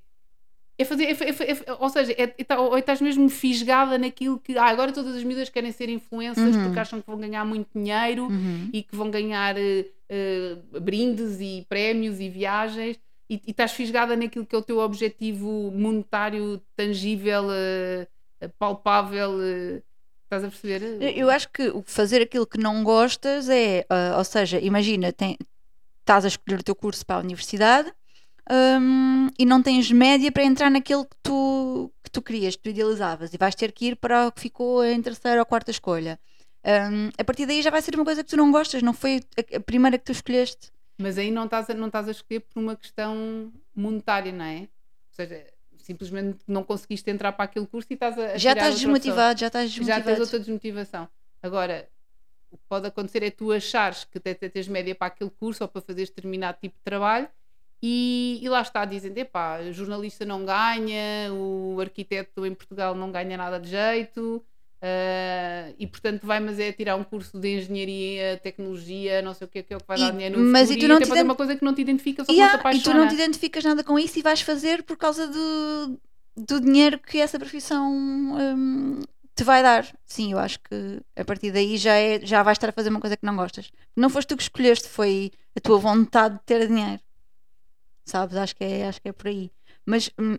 é 0.80 0.84
fazer, 0.84 1.04
é, 1.04 1.10
é, 1.10 1.52
é, 1.52 1.76
ou 1.78 1.90
seja, 1.90 2.12
é, 2.12 2.34
é, 2.38 2.58
ou 2.58 2.78
estás 2.78 3.02
mesmo 3.02 3.28
fisgada 3.28 3.98
naquilo 3.98 4.38
que 4.38 4.56
ah, 4.56 4.64
agora 4.64 4.90
todas 4.92 5.14
as 5.14 5.22
miúdas 5.22 5.50
querem 5.50 5.70
ser 5.72 5.90
influencers 5.90 6.56
uhum. 6.56 6.64
porque 6.64 6.78
acham 6.78 7.02
que 7.02 7.06
vão 7.06 7.18
ganhar 7.18 7.44
muito 7.44 7.68
dinheiro 7.74 8.24
uhum. 8.24 8.70
e 8.72 8.82
que 8.82 8.96
vão 8.96 9.10
ganhar 9.10 9.56
uh, 9.56 10.80
brindes 10.80 11.38
e 11.38 11.66
prémios 11.68 12.18
e 12.18 12.30
viagens 12.30 12.98
e, 13.28 13.42
e, 13.46 13.50
estás 13.50 13.72
fisgada 13.72 14.16
naquilo 14.16 14.46
que 14.46 14.56
é 14.56 14.58
o 14.58 14.62
teu 14.62 14.78
objetivo 14.78 15.70
monetário, 15.70 16.60
tangível, 16.74 17.44
uh, 17.44 18.48
palpável. 18.58 19.32
Uh, 19.32 19.82
estás 20.24 20.44
a 20.44 20.48
perceber? 20.48 21.02
Eu 21.14 21.28
acho 21.28 21.50
que 21.50 21.70
fazer 21.84 22.22
aquilo 22.22 22.46
que 22.46 22.58
não 22.58 22.82
gostas 22.82 23.48
é, 23.48 23.84
ou 24.16 24.22
seja, 24.22 24.60
imagina, 24.60 25.12
tem, 25.12 25.36
estás 25.98 26.24
a 26.24 26.28
escolher 26.28 26.60
o 26.60 26.62
teu 26.62 26.74
curso 26.74 27.04
para 27.04 27.16
a 27.16 27.18
universidade 27.18 27.92
um, 28.50 29.28
e 29.38 29.46
não 29.46 29.62
tens 29.62 29.90
média 29.92 30.30
para 30.32 30.42
entrar 30.42 30.70
naquele 30.70 31.04
que 31.04 31.16
tu, 31.22 31.92
que 32.02 32.10
tu 32.10 32.20
querias, 32.20 32.56
que 32.56 32.62
tu 32.62 32.68
idealizavas, 32.70 33.32
e 33.32 33.38
vais 33.38 33.54
ter 33.54 33.70
que 33.70 33.86
ir 33.86 33.96
para 33.96 34.26
o 34.26 34.32
que 34.32 34.40
ficou 34.40 34.84
em 34.84 35.00
terceira 35.00 35.40
ou 35.40 35.46
quarta 35.46 35.70
escolha. 35.70 36.18
Um, 36.64 37.10
a 37.16 37.24
partir 37.24 37.46
daí 37.46 37.62
já 37.62 37.70
vai 37.70 37.80
ser 37.80 37.94
uma 37.94 38.04
coisa 38.04 38.24
que 38.24 38.30
tu 38.30 38.36
não 38.36 38.50
gostas, 38.50 38.82
não 38.82 38.92
foi 38.92 39.20
a, 39.56 39.60
primeira 39.60 39.96
que 39.96 40.04
tu 40.04 40.12
escolheste. 40.12 40.70
Mas 40.98 41.16
aí 41.16 41.30
não 41.30 41.44
estás, 41.44 41.70
a, 41.70 41.74
não 41.74 41.86
estás 41.86 42.08
a 42.08 42.10
escolher 42.10 42.40
por 42.40 42.60
uma 42.60 42.76
questão 42.76 43.52
monetária, 43.74 44.32
não 44.32 44.44
é? 44.44 44.62
Ou 44.62 44.68
seja, 45.12 45.46
simplesmente 45.78 46.40
não 46.46 46.62
conseguiste 46.64 47.08
entrar 47.08 47.32
para 47.32 47.44
aquele 47.44 47.66
curso 47.66 47.86
e 47.90 47.94
estás 47.94 48.18
a. 48.18 48.36
já 48.36 48.52
estás 48.52 48.74
desmotivado, 48.74 49.40
já 49.40 49.46
estás 49.46 49.70
desmotivado. 49.70 50.00
Já 50.00 50.04
tens 50.04 50.20
outra 50.20 50.38
desmotivação. 50.40 51.08
Agora, 51.42 51.88
o 52.50 52.58
que 52.58 52.64
pode 52.68 52.86
acontecer 52.88 53.22
é 53.22 53.30
tu 53.30 53.52
achares 53.52 54.04
que 54.04 54.18
tens 54.20 54.68
média 54.68 54.94
para 54.94 55.06
aquele 55.06 55.30
curso 55.30 55.64
ou 55.64 55.68
para 55.68 55.80
fazeres 55.80 56.10
determinado 56.10 56.58
tipo 56.60 56.76
de 56.76 56.82
trabalho 56.82 57.28
e, 57.82 58.38
e, 58.42 58.48
lá 58.48 58.60
está, 58.62 58.84
dizem, 58.84 59.12
epá, 59.16 59.60
o 59.60 59.72
jornalista 59.72 60.24
não 60.24 60.44
ganha, 60.44 61.32
o 61.32 61.80
arquiteto 61.80 62.44
em 62.44 62.54
Portugal 62.54 62.94
não 62.94 63.10
ganha 63.10 63.36
nada 63.36 63.58
de 63.60 63.68
jeito, 63.70 64.44
Uh, 64.82 65.76
e 65.78 65.86
portanto 65.86 66.26
vai 66.26 66.40
mas 66.40 66.58
é 66.58 66.72
tirar 66.72 66.96
um 66.96 67.04
curso 67.04 67.38
de 67.38 67.58
engenharia, 67.58 68.38
tecnologia, 68.42 69.20
não 69.20 69.34
sei 69.34 69.46
o 69.46 69.50
que, 69.50 69.62
que 69.62 69.74
é 69.74 69.76
o 69.76 69.80
que 69.80 69.86
vai 69.86 69.98
E- 69.98 70.00
dar 70.00 70.10
dinheiro 70.12 70.38
no 70.38 70.46
mas 70.46 70.70
futuro, 70.70 70.72
e 70.72 70.80
tu 70.80 70.88
não 70.88 70.94
até 70.96 71.04
te 71.04 71.10
ident- 71.10 71.24
uma 71.26 71.34
coisa 71.34 71.54
que 71.54 71.62
não 71.62 71.74
te 71.74 71.82
identificas 71.82 72.26
ou 72.26 72.34
Yeah, 72.34 72.56
que 72.56 72.64
não 72.64 72.72
te 72.72 72.76
e 72.78 72.80
tu 72.82 72.94
não 72.94 73.06
te 73.08 73.14
identificas 73.14 73.62
nada 73.62 73.84
com 73.84 73.98
isso 73.98 74.18
e 74.18 74.22
vais 74.22 74.40
fazer 74.40 74.82
por 74.84 74.96
causa 74.96 75.26
do, 75.26 76.00
do 76.34 76.60
dinheiro 76.62 76.98
que 76.98 77.18
essa 77.18 77.38
profissão 77.38 77.92
hum, 77.92 79.02
te 79.34 79.44
vai 79.44 79.62
dar. 79.62 79.86
Sim, 80.06 80.32
eu 80.32 80.38
acho 80.38 80.58
que 80.60 81.00
a 81.14 81.24
partir 81.26 81.50
daí 81.52 81.76
já, 81.76 81.94
é, 81.94 82.20
já 82.24 82.42
vais 82.42 82.56
estar 82.56 82.70
a 82.70 82.72
fazer 82.72 82.88
uma 82.88 83.00
coisa 83.00 83.18
que 83.18 83.26
não 83.26 83.36
gostas. 83.36 83.70
Não 83.94 84.08
foste 84.08 84.28
tu 84.28 84.36
que 84.36 84.42
escolheste, 84.44 84.88
foi 84.88 85.30
a 85.54 85.60
tua 85.60 85.78
vontade 85.78 86.36
de 86.36 86.44
ter 86.44 86.66
dinheiro. 86.66 87.00
Sabes? 88.10 88.36
Acho 88.36 88.56
que 88.56 88.64
é, 88.64 88.88
acho 88.88 89.00
que 89.00 89.08
é 89.08 89.12
por 89.12 89.28
aí. 89.28 89.52
Mas 89.86 90.10
hum, 90.18 90.36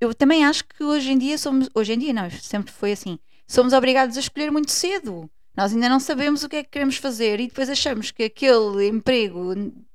eu 0.00 0.12
também 0.12 0.44
acho 0.44 0.64
que 0.64 0.82
hoje 0.82 1.12
em 1.12 1.18
dia 1.18 1.38
somos. 1.38 1.70
Hoje 1.72 1.92
em 1.92 1.98
dia 1.98 2.12
não, 2.12 2.28
sempre 2.30 2.72
foi 2.72 2.92
assim. 2.92 3.16
Somos 3.46 3.72
obrigados 3.72 4.16
a 4.16 4.20
escolher 4.20 4.50
muito 4.50 4.72
cedo. 4.72 5.30
Nós 5.56 5.72
ainda 5.72 5.88
não 5.88 6.00
sabemos 6.00 6.42
o 6.42 6.48
que 6.48 6.56
é 6.56 6.62
que 6.64 6.70
queremos 6.70 6.96
fazer 6.96 7.38
e 7.38 7.46
depois 7.46 7.68
achamos 7.70 8.10
que 8.10 8.24
aquele 8.24 8.88
emprego 8.88 9.54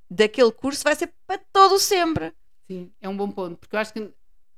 daquele 0.09 0.51
curso 0.51 0.83
vai 0.83 0.95
ser 0.95 1.11
para 1.25 1.41
todo 1.51 1.77
sempre. 1.79 2.31
Sim, 2.65 2.91
é 3.01 3.09
um 3.09 3.17
bom 3.17 3.29
ponto, 3.29 3.57
porque 3.57 3.75
eu 3.75 3.79
acho 3.79 3.91
que 3.91 4.09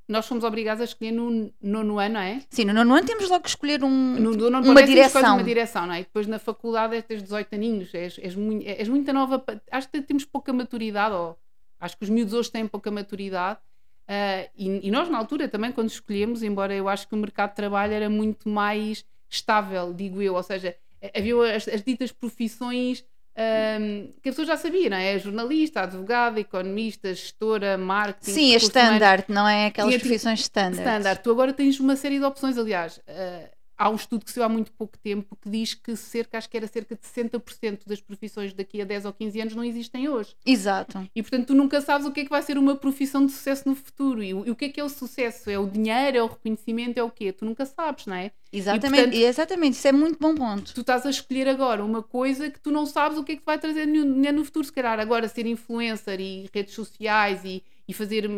nós 0.08 0.28
fomos 0.28 0.44
obrigados 0.44 0.82
a 0.82 0.86
escolher 0.86 1.12
no 1.12 1.52
nono 1.62 2.00
ano, 2.00 2.16
não 2.16 2.22
é? 2.22 2.42
Sim, 2.50 2.66
no 2.66 2.74
nono 2.74 2.96
ano 2.96 3.08
temos 3.08 3.30
logo 3.30 3.44
que 3.44 3.50
escolher 3.50 3.84
um, 3.84 3.90
No 3.90 4.32
nono 4.32 4.58
ano 4.58 4.72
uma 4.72 4.84
direção. 4.84 5.36
uma 5.36 5.44
direção, 5.44 5.88
não 5.88 5.94
é? 5.94 6.02
E 6.02 6.04
depois 6.04 6.28
na 6.28 6.38
faculdade 6.38 6.96
és 6.96 7.06
tens 7.06 7.24
18 7.24 7.56
aninhos, 7.56 7.94
és, 7.94 8.20
és, 8.20 8.36
muito, 8.36 8.68
és 8.68 8.88
muito 8.90 9.14
nova, 9.14 9.44
acho 9.72 9.90
que 9.90 10.02
temos 10.02 10.26
pouca 10.26 10.52
maturidade, 10.52 11.16
ou 11.16 11.38
acho 11.80 11.98
que 11.98 12.04
os 12.04 12.10
miúdos 12.10 12.34
hoje 12.34 12.52
têm 12.52 12.68
pouca 12.68 12.92
maturidade. 12.92 13.60
ah, 14.08 14.48
e, 14.58 14.88
e 14.88 14.92
nós 14.92 15.10
na 15.10 15.18
altura 15.18 15.48
também, 15.48 15.72
quando 15.72 15.90
escolhemos, 15.90 16.42
embora 16.44 16.74
eu 16.74 16.88
acho 16.90 17.08
que 17.08 17.16
o 17.16 17.18
mercado 17.18 17.52
de 17.52 17.56
trabalho 17.56 17.94
era 17.94 18.10
muito 18.10 18.50
mais 18.50 19.06
estável, 19.30 19.94
digo 19.94 20.22
eu, 20.22 20.34
ou 20.36 20.44
seja, 20.44 20.76
havia 21.16 21.56
as, 21.56 21.68
as 21.68 21.84
ditas 21.84 22.12
profissões 22.12 23.06
ahm, 23.38 24.12
que 24.22 24.30
a 24.30 24.32
pessoa 24.32 24.46
já 24.46 24.58
sabia, 24.58 24.90
não 24.90 24.98
é? 24.98 25.18
Jornalista, 25.20 25.82
advogada, 25.82 26.40
economista, 26.40 27.14
gestora, 27.14 27.78
marketing. 27.78 28.32
Sim, 28.32 28.54
a 28.56 28.58
standard, 28.58 29.26
não 29.30 29.48
é 29.48 29.68
aquelas 29.68 29.96
profissões 29.98 30.40
standard. 30.42 30.80
Standard. 30.82 31.24
Tu 31.24 31.32
agora 31.32 31.54
tens 31.54 31.80
uma 31.80 31.96
série 31.96 32.18
de 32.20 32.26
opções, 32.26 32.58
aliás. 32.58 33.00
eh, 33.08 33.52
há 33.80 33.90
um 33.90 33.96
estudo 33.96 34.26
que 34.26 34.32
saiu 34.32 34.44
há 34.44 34.50
muito 34.50 34.72
pouco 34.74 34.98
tempo 34.98 35.36
que 35.42 35.50
diz 35.50 35.74
que 35.74 35.96
cerca, 35.96 36.38
acho 36.38 36.50
que 36.50 36.58
era 36.58 36.68
cerca 36.68 36.94
de 36.96 37.02
60% 37.02 37.80
das 37.88 38.02
profissões 38.02 38.54
daqui 38.54 38.82
a 38.82 38.86
10 38.86 39.06
ou 39.06 39.14
15 39.14 39.40
anos 39.42 39.56
não 39.56 39.64
existem 39.64 40.10
hoje. 40.10 40.36
Exato. 40.46 41.10
E 41.16 41.22
portanto 41.24 41.48
tu 41.48 41.56
nunca 41.56 41.80
sabes 41.80 42.06
o 42.06 42.12
que 42.12 42.20
é 42.20 42.24
que 42.26 42.30
vai 42.30 42.42
ser 42.44 42.58
uma 42.58 42.76
profissão 42.76 43.26
de 43.26 43.32
sucesso 43.32 43.68
no 43.68 43.76
futuro. 43.76 44.22
E, 44.22 44.34
o- 44.34 44.46
e 44.46 44.52
o 44.52 44.56
que 44.56 44.66
é 44.66 44.70
que 44.70 44.80
é 44.80 44.84
o 44.84 44.90
sucesso? 44.90 45.50
É 45.50 45.58
o 45.58 45.66
dinheiro? 45.66 46.18
É 46.18 46.22
o 46.24 46.28
reconhecimento? 46.28 46.98
É 47.00 47.04
o 47.04 47.10
quê? 47.10 47.32
Tu 47.32 47.46
nunca 47.46 47.66
sabes, 47.66 48.06
não 48.06 48.16
é? 48.16 48.32
Exatamente, 48.52 49.04
portanto- 49.04 49.16
exatamente, 49.24 49.74
isso 49.76 49.88
é 49.88 49.92
muito 49.92 50.20
bom 50.20 50.36
ponto. 50.36 50.74
Tu 50.74 50.82
estás 50.82 51.06
a 51.06 51.10
escolher 51.10 51.48
agora 51.48 51.84
uma 51.86 52.04
coisa 52.04 52.50
que 52.50 52.60
tu 52.60 52.72
não 52.72 52.86
sabes 52.86 53.18
o 53.18 53.24
que 53.24 53.32
é 53.34 53.36
que 53.38 53.46
vai 53.46 53.58
trazer 53.58 53.86
no, 53.86 54.04
no 54.06 54.44
futuro. 54.46 54.66
Se 54.66 54.74
calhar 54.74 55.00
agora 55.00 55.28
ser 55.30 55.46
influencer 55.46 56.20
e 56.20 56.50
redes 56.54 56.74
sociais 56.74 57.46
e, 57.46 57.64
e 57.90 57.94
fazer 57.94 58.30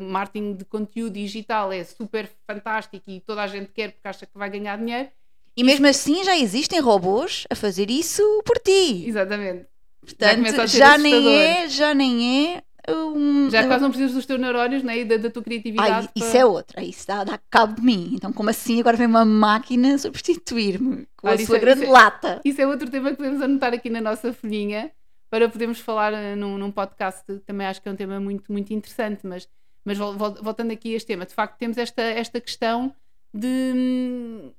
marketing 0.00 0.54
de 0.56 0.64
conteúdo 0.64 1.12
digital 1.12 1.72
é 1.72 1.84
super 1.84 2.28
fantástico 2.44 3.04
e 3.08 3.20
toda 3.20 3.40
a 3.40 3.46
gente 3.46 3.70
quer 3.72 3.92
porque 3.92 4.08
acha 4.08 4.26
que 4.26 4.36
vai 4.36 4.50
ganhar 4.50 4.76
dinheiro. 4.76 5.08
E 5.56 5.62
mesmo 5.62 5.86
assim 5.86 6.24
já 6.24 6.36
existem 6.36 6.80
robôs 6.80 7.44
a 7.48 7.54
fazer 7.54 7.88
isso 7.88 8.20
por 8.44 8.58
ti. 8.58 9.04
Exatamente. 9.06 9.66
Portanto, 10.00 10.58
ser 10.58 10.66
já 10.66 10.98
nem 10.98 11.36
é, 11.36 11.68
já 11.68 11.94
nem 11.94 12.56
é 12.56 12.62
um, 12.92 13.48
Já 13.48 13.64
quase 13.66 13.82
não 13.82 13.90
precisas 13.90 14.12
dos 14.12 14.26
teus 14.26 14.40
neurónios 14.40 14.82
né, 14.82 14.98
e 14.98 15.04
da, 15.04 15.16
da 15.16 15.30
tua 15.30 15.42
criatividade. 15.42 16.08
Isso 16.14 16.30
para- 16.30 16.38
é 16.40 16.44
outra, 16.44 16.82
isso 16.84 17.06
dá, 17.06 17.22
dá 17.22 17.38
cabo 17.48 17.76
de 17.76 17.82
mim. 17.82 18.10
Então, 18.12 18.32
como 18.32 18.50
assim 18.50 18.80
agora 18.80 18.96
vem 18.96 19.06
uma 19.06 19.24
máquina 19.24 19.96
substituir-me 19.98 21.06
com 21.16 21.28
a 21.28 21.38
sua 21.38 21.56
é- 21.56 21.60
grande 21.60 21.82
isso 21.82 21.90
é- 21.90 21.92
lata? 21.92 22.40
Isso 22.44 22.60
é 22.60 22.66
outro 22.66 22.90
tema 22.90 23.10
que 23.10 23.16
podemos 23.16 23.40
anotar 23.40 23.72
aqui 23.72 23.88
na 23.88 24.00
nossa 24.00 24.32
folhinha 24.32 24.90
para 25.30 25.48
podermos 25.48 25.80
falar 25.80 26.12
eh, 26.12 26.34
num, 26.36 26.56
num 26.58 26.70
podcast. 26.70 27.24
Também 27.46 27.66
acho 27.66 27.80
que 27.82 27.88
é 27.88 27.92
um 27.92 27.96
tema 27.96 28.18
muito, 28.20 28.50
muito 28.52 28.72
interessante. 28.72 29.26
Mas, 29.26 29.48
mas 29.84 29.98
vol- 29.98 30.14
vol- 30.16 30.38
voltando 30.42 30.70
aqui 30.72 30.92
a 30.94 30.96
este 30.96 31.06
tema, 31.06 31.26
de 31.26 31.34
facto 31.34 31.58
temos 31.58 31.78
esta, 31.78 32.02
esta 32.02 32.40
questão 32.40 32.94
de 33.34 33.72
hum, 33.74 34.50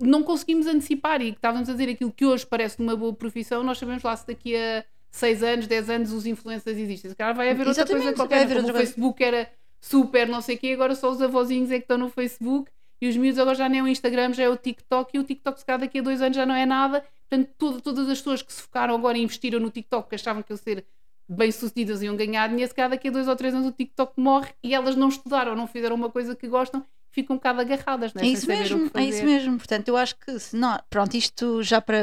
não 0.00 0.22
conseguimos 0.22 0.66
antecipar 0.66 1.22
e 1.22 1.32
que 1.32 1.38
estávamos 1.38 1.68
a 1.68 1.72
dizer 1.72 1.88
aquilo 1.90 2.12
que 2.12 2.26
hoje 2.26 2.44
parece 2.46 2.78
uma 2.80 2.94
boa 2.96 3.12
profissão, 3.14 3.62
nós 3.62 3.78
sabemos 3.78 4.02
lá 4.02 4.14
se 4.16 4.26
daqui 4.26 4.54
a 4.56 4.84
6 5.10 5.42
anos, 5.42 5.66
10 5.66 5.90
anos 5.90 6.12
os 6.12 6.26
influencers 6.26 6.76
existem. 6.76 7.10
Se 7.10 7.16
calhar 7.16 7.34
vai 7.34 7.50
haver 7.50 7.66
outra 7.66 7.84
coisa 7.94 8.12
qualquer. 8.16 8.38
Como 8.56 8.68
o 8.68 8.72
coisa. 8.72 8.86
Facebook 8.86 9.24
era 9.24 9.50
super 9.80 10.28
não 10.28 10.40
sei 10.42 10.56
o 10.56 10.58
quê, 10.58 10.72
agora 10.72 10.94
só 10.94 11.10
os 11.10 11.22
avózinhos 11.22 11.70
é 11.70 11.76
que 11.78 11.84
estão 11.84 11.96
no 11.96 12.08
Facebook 12.10 12.70
e 13.00 13.08
os 13.08 13.16
miúdos 13.16 13.38
agora 13.38 13.54
já 13.56 13.68
nem 13.68 13.80
é 13.80 13.82
o 13.82 13.88
Instagram, 13.88 14.32
já 14.32 14.42
é 14.44 14.48
o 14.48 14.56
TikTok 14.56 15.16
e 15.16 15.20
o 15.20 15.24
TikTok 15.24 15.58
se 15.60 15.64
calhar 15.66 15.80
daqui 15.80 15.98
a 15.98 16.02
dois 16.02 16.20
anos 16.20 16.36
já 16.36 16.44
não 16.44 16.54
é 16.54 16.66
nada. 16.66 17.02
Portanto, 17.28 17.50
todo- 17.58 17.80
todas 17.80 18.08
as 18.08 18.18
pessoas 18.18 18.42
que 18.42 18.52
se 18.52 18.62
focaram 18.62 18.94
agora 18.94 19.18
e 19.18 19.22
investiram 19.22 19.58
no 19.60 19.70
TikTok, 19.70 20.08
que 20.08 20.14
achavam 20.14 20.42
que 20.42 20.52
iam 20.52 20.56
ser 20.56 20.84
bem-sucedidas 21.28 22.02
e 22.02 22.06
iam 22.06 22.16
ganhar 22.16 22.48
dinheiro, 22.48 22.68
se 22.68 22.74
calhar 22.74 22.90
daqui 22.90 23.08
a 23.08 23.10
dois 23.10 23.26
ou 23.26 23.34
três 23.34 23.52
anos 23.54 23.66
o 23.68 23.72
TikTok 23.72 24.12
morre 24.20 24.50
e 24.62 24.74
elas 24.74 24.94
não 24.94 25.08
estudaram, 25.08 25.56
não 25.56 25.66
fizeram 25.66 25.96
uma 25.96 26.08
coisa 26.08 26.36
que 26.36 26.46
gostam, 26.46 26.84
ficam 27.10 27.34
um 27.34 27.38
bocado 27.38 27.60
agarradas, 27.62 28.14
não 28.14 28.20
é? 28.22 28.24
É 28.24 28.26
Sem 28.28 28.32
isso 28.34 28.46
mesmo, 28.46 28.90
é 28.94 29.04
isso 29.04 29.24
mesmo. 29.24 29.56
Portanto, 29.58 29.88
eu 29.88 29.96
acho 29.96 30.14
que 30.16 30.38
se 30.38 30.54
não, 30.56 30.78
pronto, 30.88 31.14
isto 31.16 31.62
já 31.64 31.80
para 31.80 31.98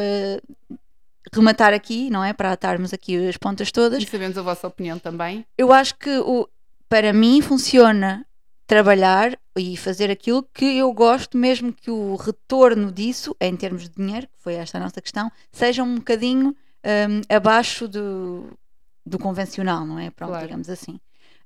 rematar 1.34 1.74
aqui, 1.74 2.10
não 2.10 2.24
é? 2.24 2.34
Para 2.34 2.52
atarmos 2.52 2.94
aqui 2.94 3.28
as 3.28 3.38
pontas 3.38 3.72
todas, 3.72 4.04
E 4.04 4.06
sabemos 4.08 4.38
a 4.38 4.42
vossa 4.42 4.68
opinião 4.68 5.00
também. 5.00 5.46
eu 5.58 5.72
acho 5.72 5.96
que 5.98 6.10
o, 6.20 6.48
para 6.90 7.14
mim 7.14 7.42
funciona 7.42 8.26
trabalhar 8.66 9.38
e 9.58 9.76
fazer 9.78 10.10
aquilo 10.10 10.44
que 10.54 10.78
eu 10.78 10.92
gosto, 10.94 11.38
mesmo 11.38 11.72
que 11.74 11.92
o 11.92 12.16
retorno 12.16 12.92
disso, 12.92 13.36
em 13.40 13.56
termos 13.56 13.84
de 13.84 13.96
dinheiro, 13.96 14.28
que 14.28 14.38
foi 14.40 14.56
esta 14.56 14.78
a 14.78 14.82
nossa 14.82 15.02
questão, 15.02 15.32
seja 15.52 15.84
um 15.84 15.96
bocadinho 15.96 16.50
hum, 16.50 17.22
abaixo 17.30 17.88
do, 17.88 18.58
do 19.06 19.20
convencional, 19.20 19.86
não 19.86 20.00
é? 20.00 20.10
Pronto, 20.12 20.32
Claro. 20.32 20.46
digamos 20.48 20.70
assim. 20.70 21.00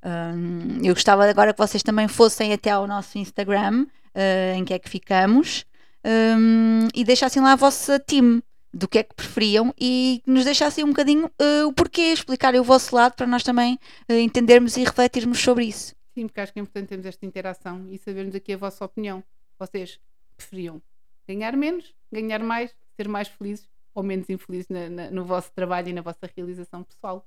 Hum, 0.06 0.80
eu 0.84 0.94
gostava 0.94 1.26
agora 1.30 1.54
que 1.54 1.58
vocês 1.60 1.84
também 1.84 2.08
fossem 2.08 2.54
até 2.54 2.70
ao 2.70 2.88
nosso 2.88 3.18
Instagram, 3.18 3.88
eh, 4.14 4.54
em 4.56 4.64
que 4.64 4.74
é 4.74 4.80
que 4.80 4.90
ficamos, 4.90 5.66
hum, 6.06 6.88
e 6.94 7.04
deixassem 7.04 7.42
lá 7.42 7.54
a 7.54 7.56
vossa 7.56 8.00
team 8.00 8.42
do 8.74 8.88
que 8.88 9.00
é 9.00 9.04
que 9.04 9.16
preferiam 9.16 9.74
e 9.80 10.22
nos 10.26 10.46
deixassem 10.46 10.84
um 10.84 10.90
bocadinho 10.90 11.30
eh, 11.40 11.66
o 11.66 11.74
porquê, 11.74 12.14
explicarem 12.14 12.60
o 12.60 12.64
vosso 12.64 12.96
lado 12.96 13.14
para 13.16 13.26
nós 13.26 13.42
também 13.44 13.80
eh, 14.08 14.22
entendermos 14.22 14.78
e 14.78 14.84
refletirmos 14.84 15.40
sobre 15.40 15.66
isso. 15.66 15.97
Sim, 16.18 16.26
porque 16.28 16.42
acho 16.42 16.52
que 16.52 16.58
é 16.58 16.64
importante 16.64 16.88
termos 16.90 17.06
esta 17.06 17.24
interação 17.28 17.86
e 17.92 17.98
sabermos 18.00 18.34
aqui 18.34 18.52
a 18.52 18.58
vossa 18.58 18.84
opinião. 18.84 19.24
Vocês 19.60 20.00
preferiam 20.36 20.82
ganhar 21.28 21.56
menos, 21.56 21.94
ganhar 22.12 22.40
mais, 22.42 22.76
ser 22.96 23.08
mais 23.08 23.28
felizes 23.28 23.70
ou 23.94 24.02
menos 24.02 24.28
infelizes 24.28 24.68
na- 24.68 24.90
na- 24.90 25.12
no 25.12 25.24
vosso 25.24 25.52
trabalho 25.54 25.90
e 25.90 25.94
na 25.94 26.02
vossa 26.02 26.28
realização 26.36 26.82
pessoal? 26.82 27.24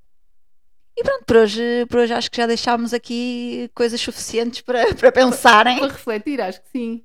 E 0.96 1.04
pronto, 1.04 1.24
por 1.24 1.36
hoje, 1.36 1.86
por 1.88 2.00
hoje 2.00 2.12
acho 2.12 2.28
que 2.28 2.36
já 2.38 2.48
deixámos 2.48 2.92
aqui 2.92 3.70
coisas 3.76 4.00
suficientes 4.00 4.60
para, 4.60 4.82
para 4.98 5.12
pensarem. 5.12 5.78
Para 5.78 5.92
refletir, 5.92 6.40
acho 6.40 6.60
que 6.60 6.68
sim. 6.70 7.04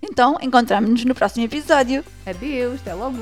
Então, 0.00 0.38
encontramos-nos 0.40 1.04
no 1.04 1.12
próximo 1.14 1.44
episódio. 1.44 2.04
Adeus, 2.24 2.80
até 2.82 2.94
logo! 2.94 3.16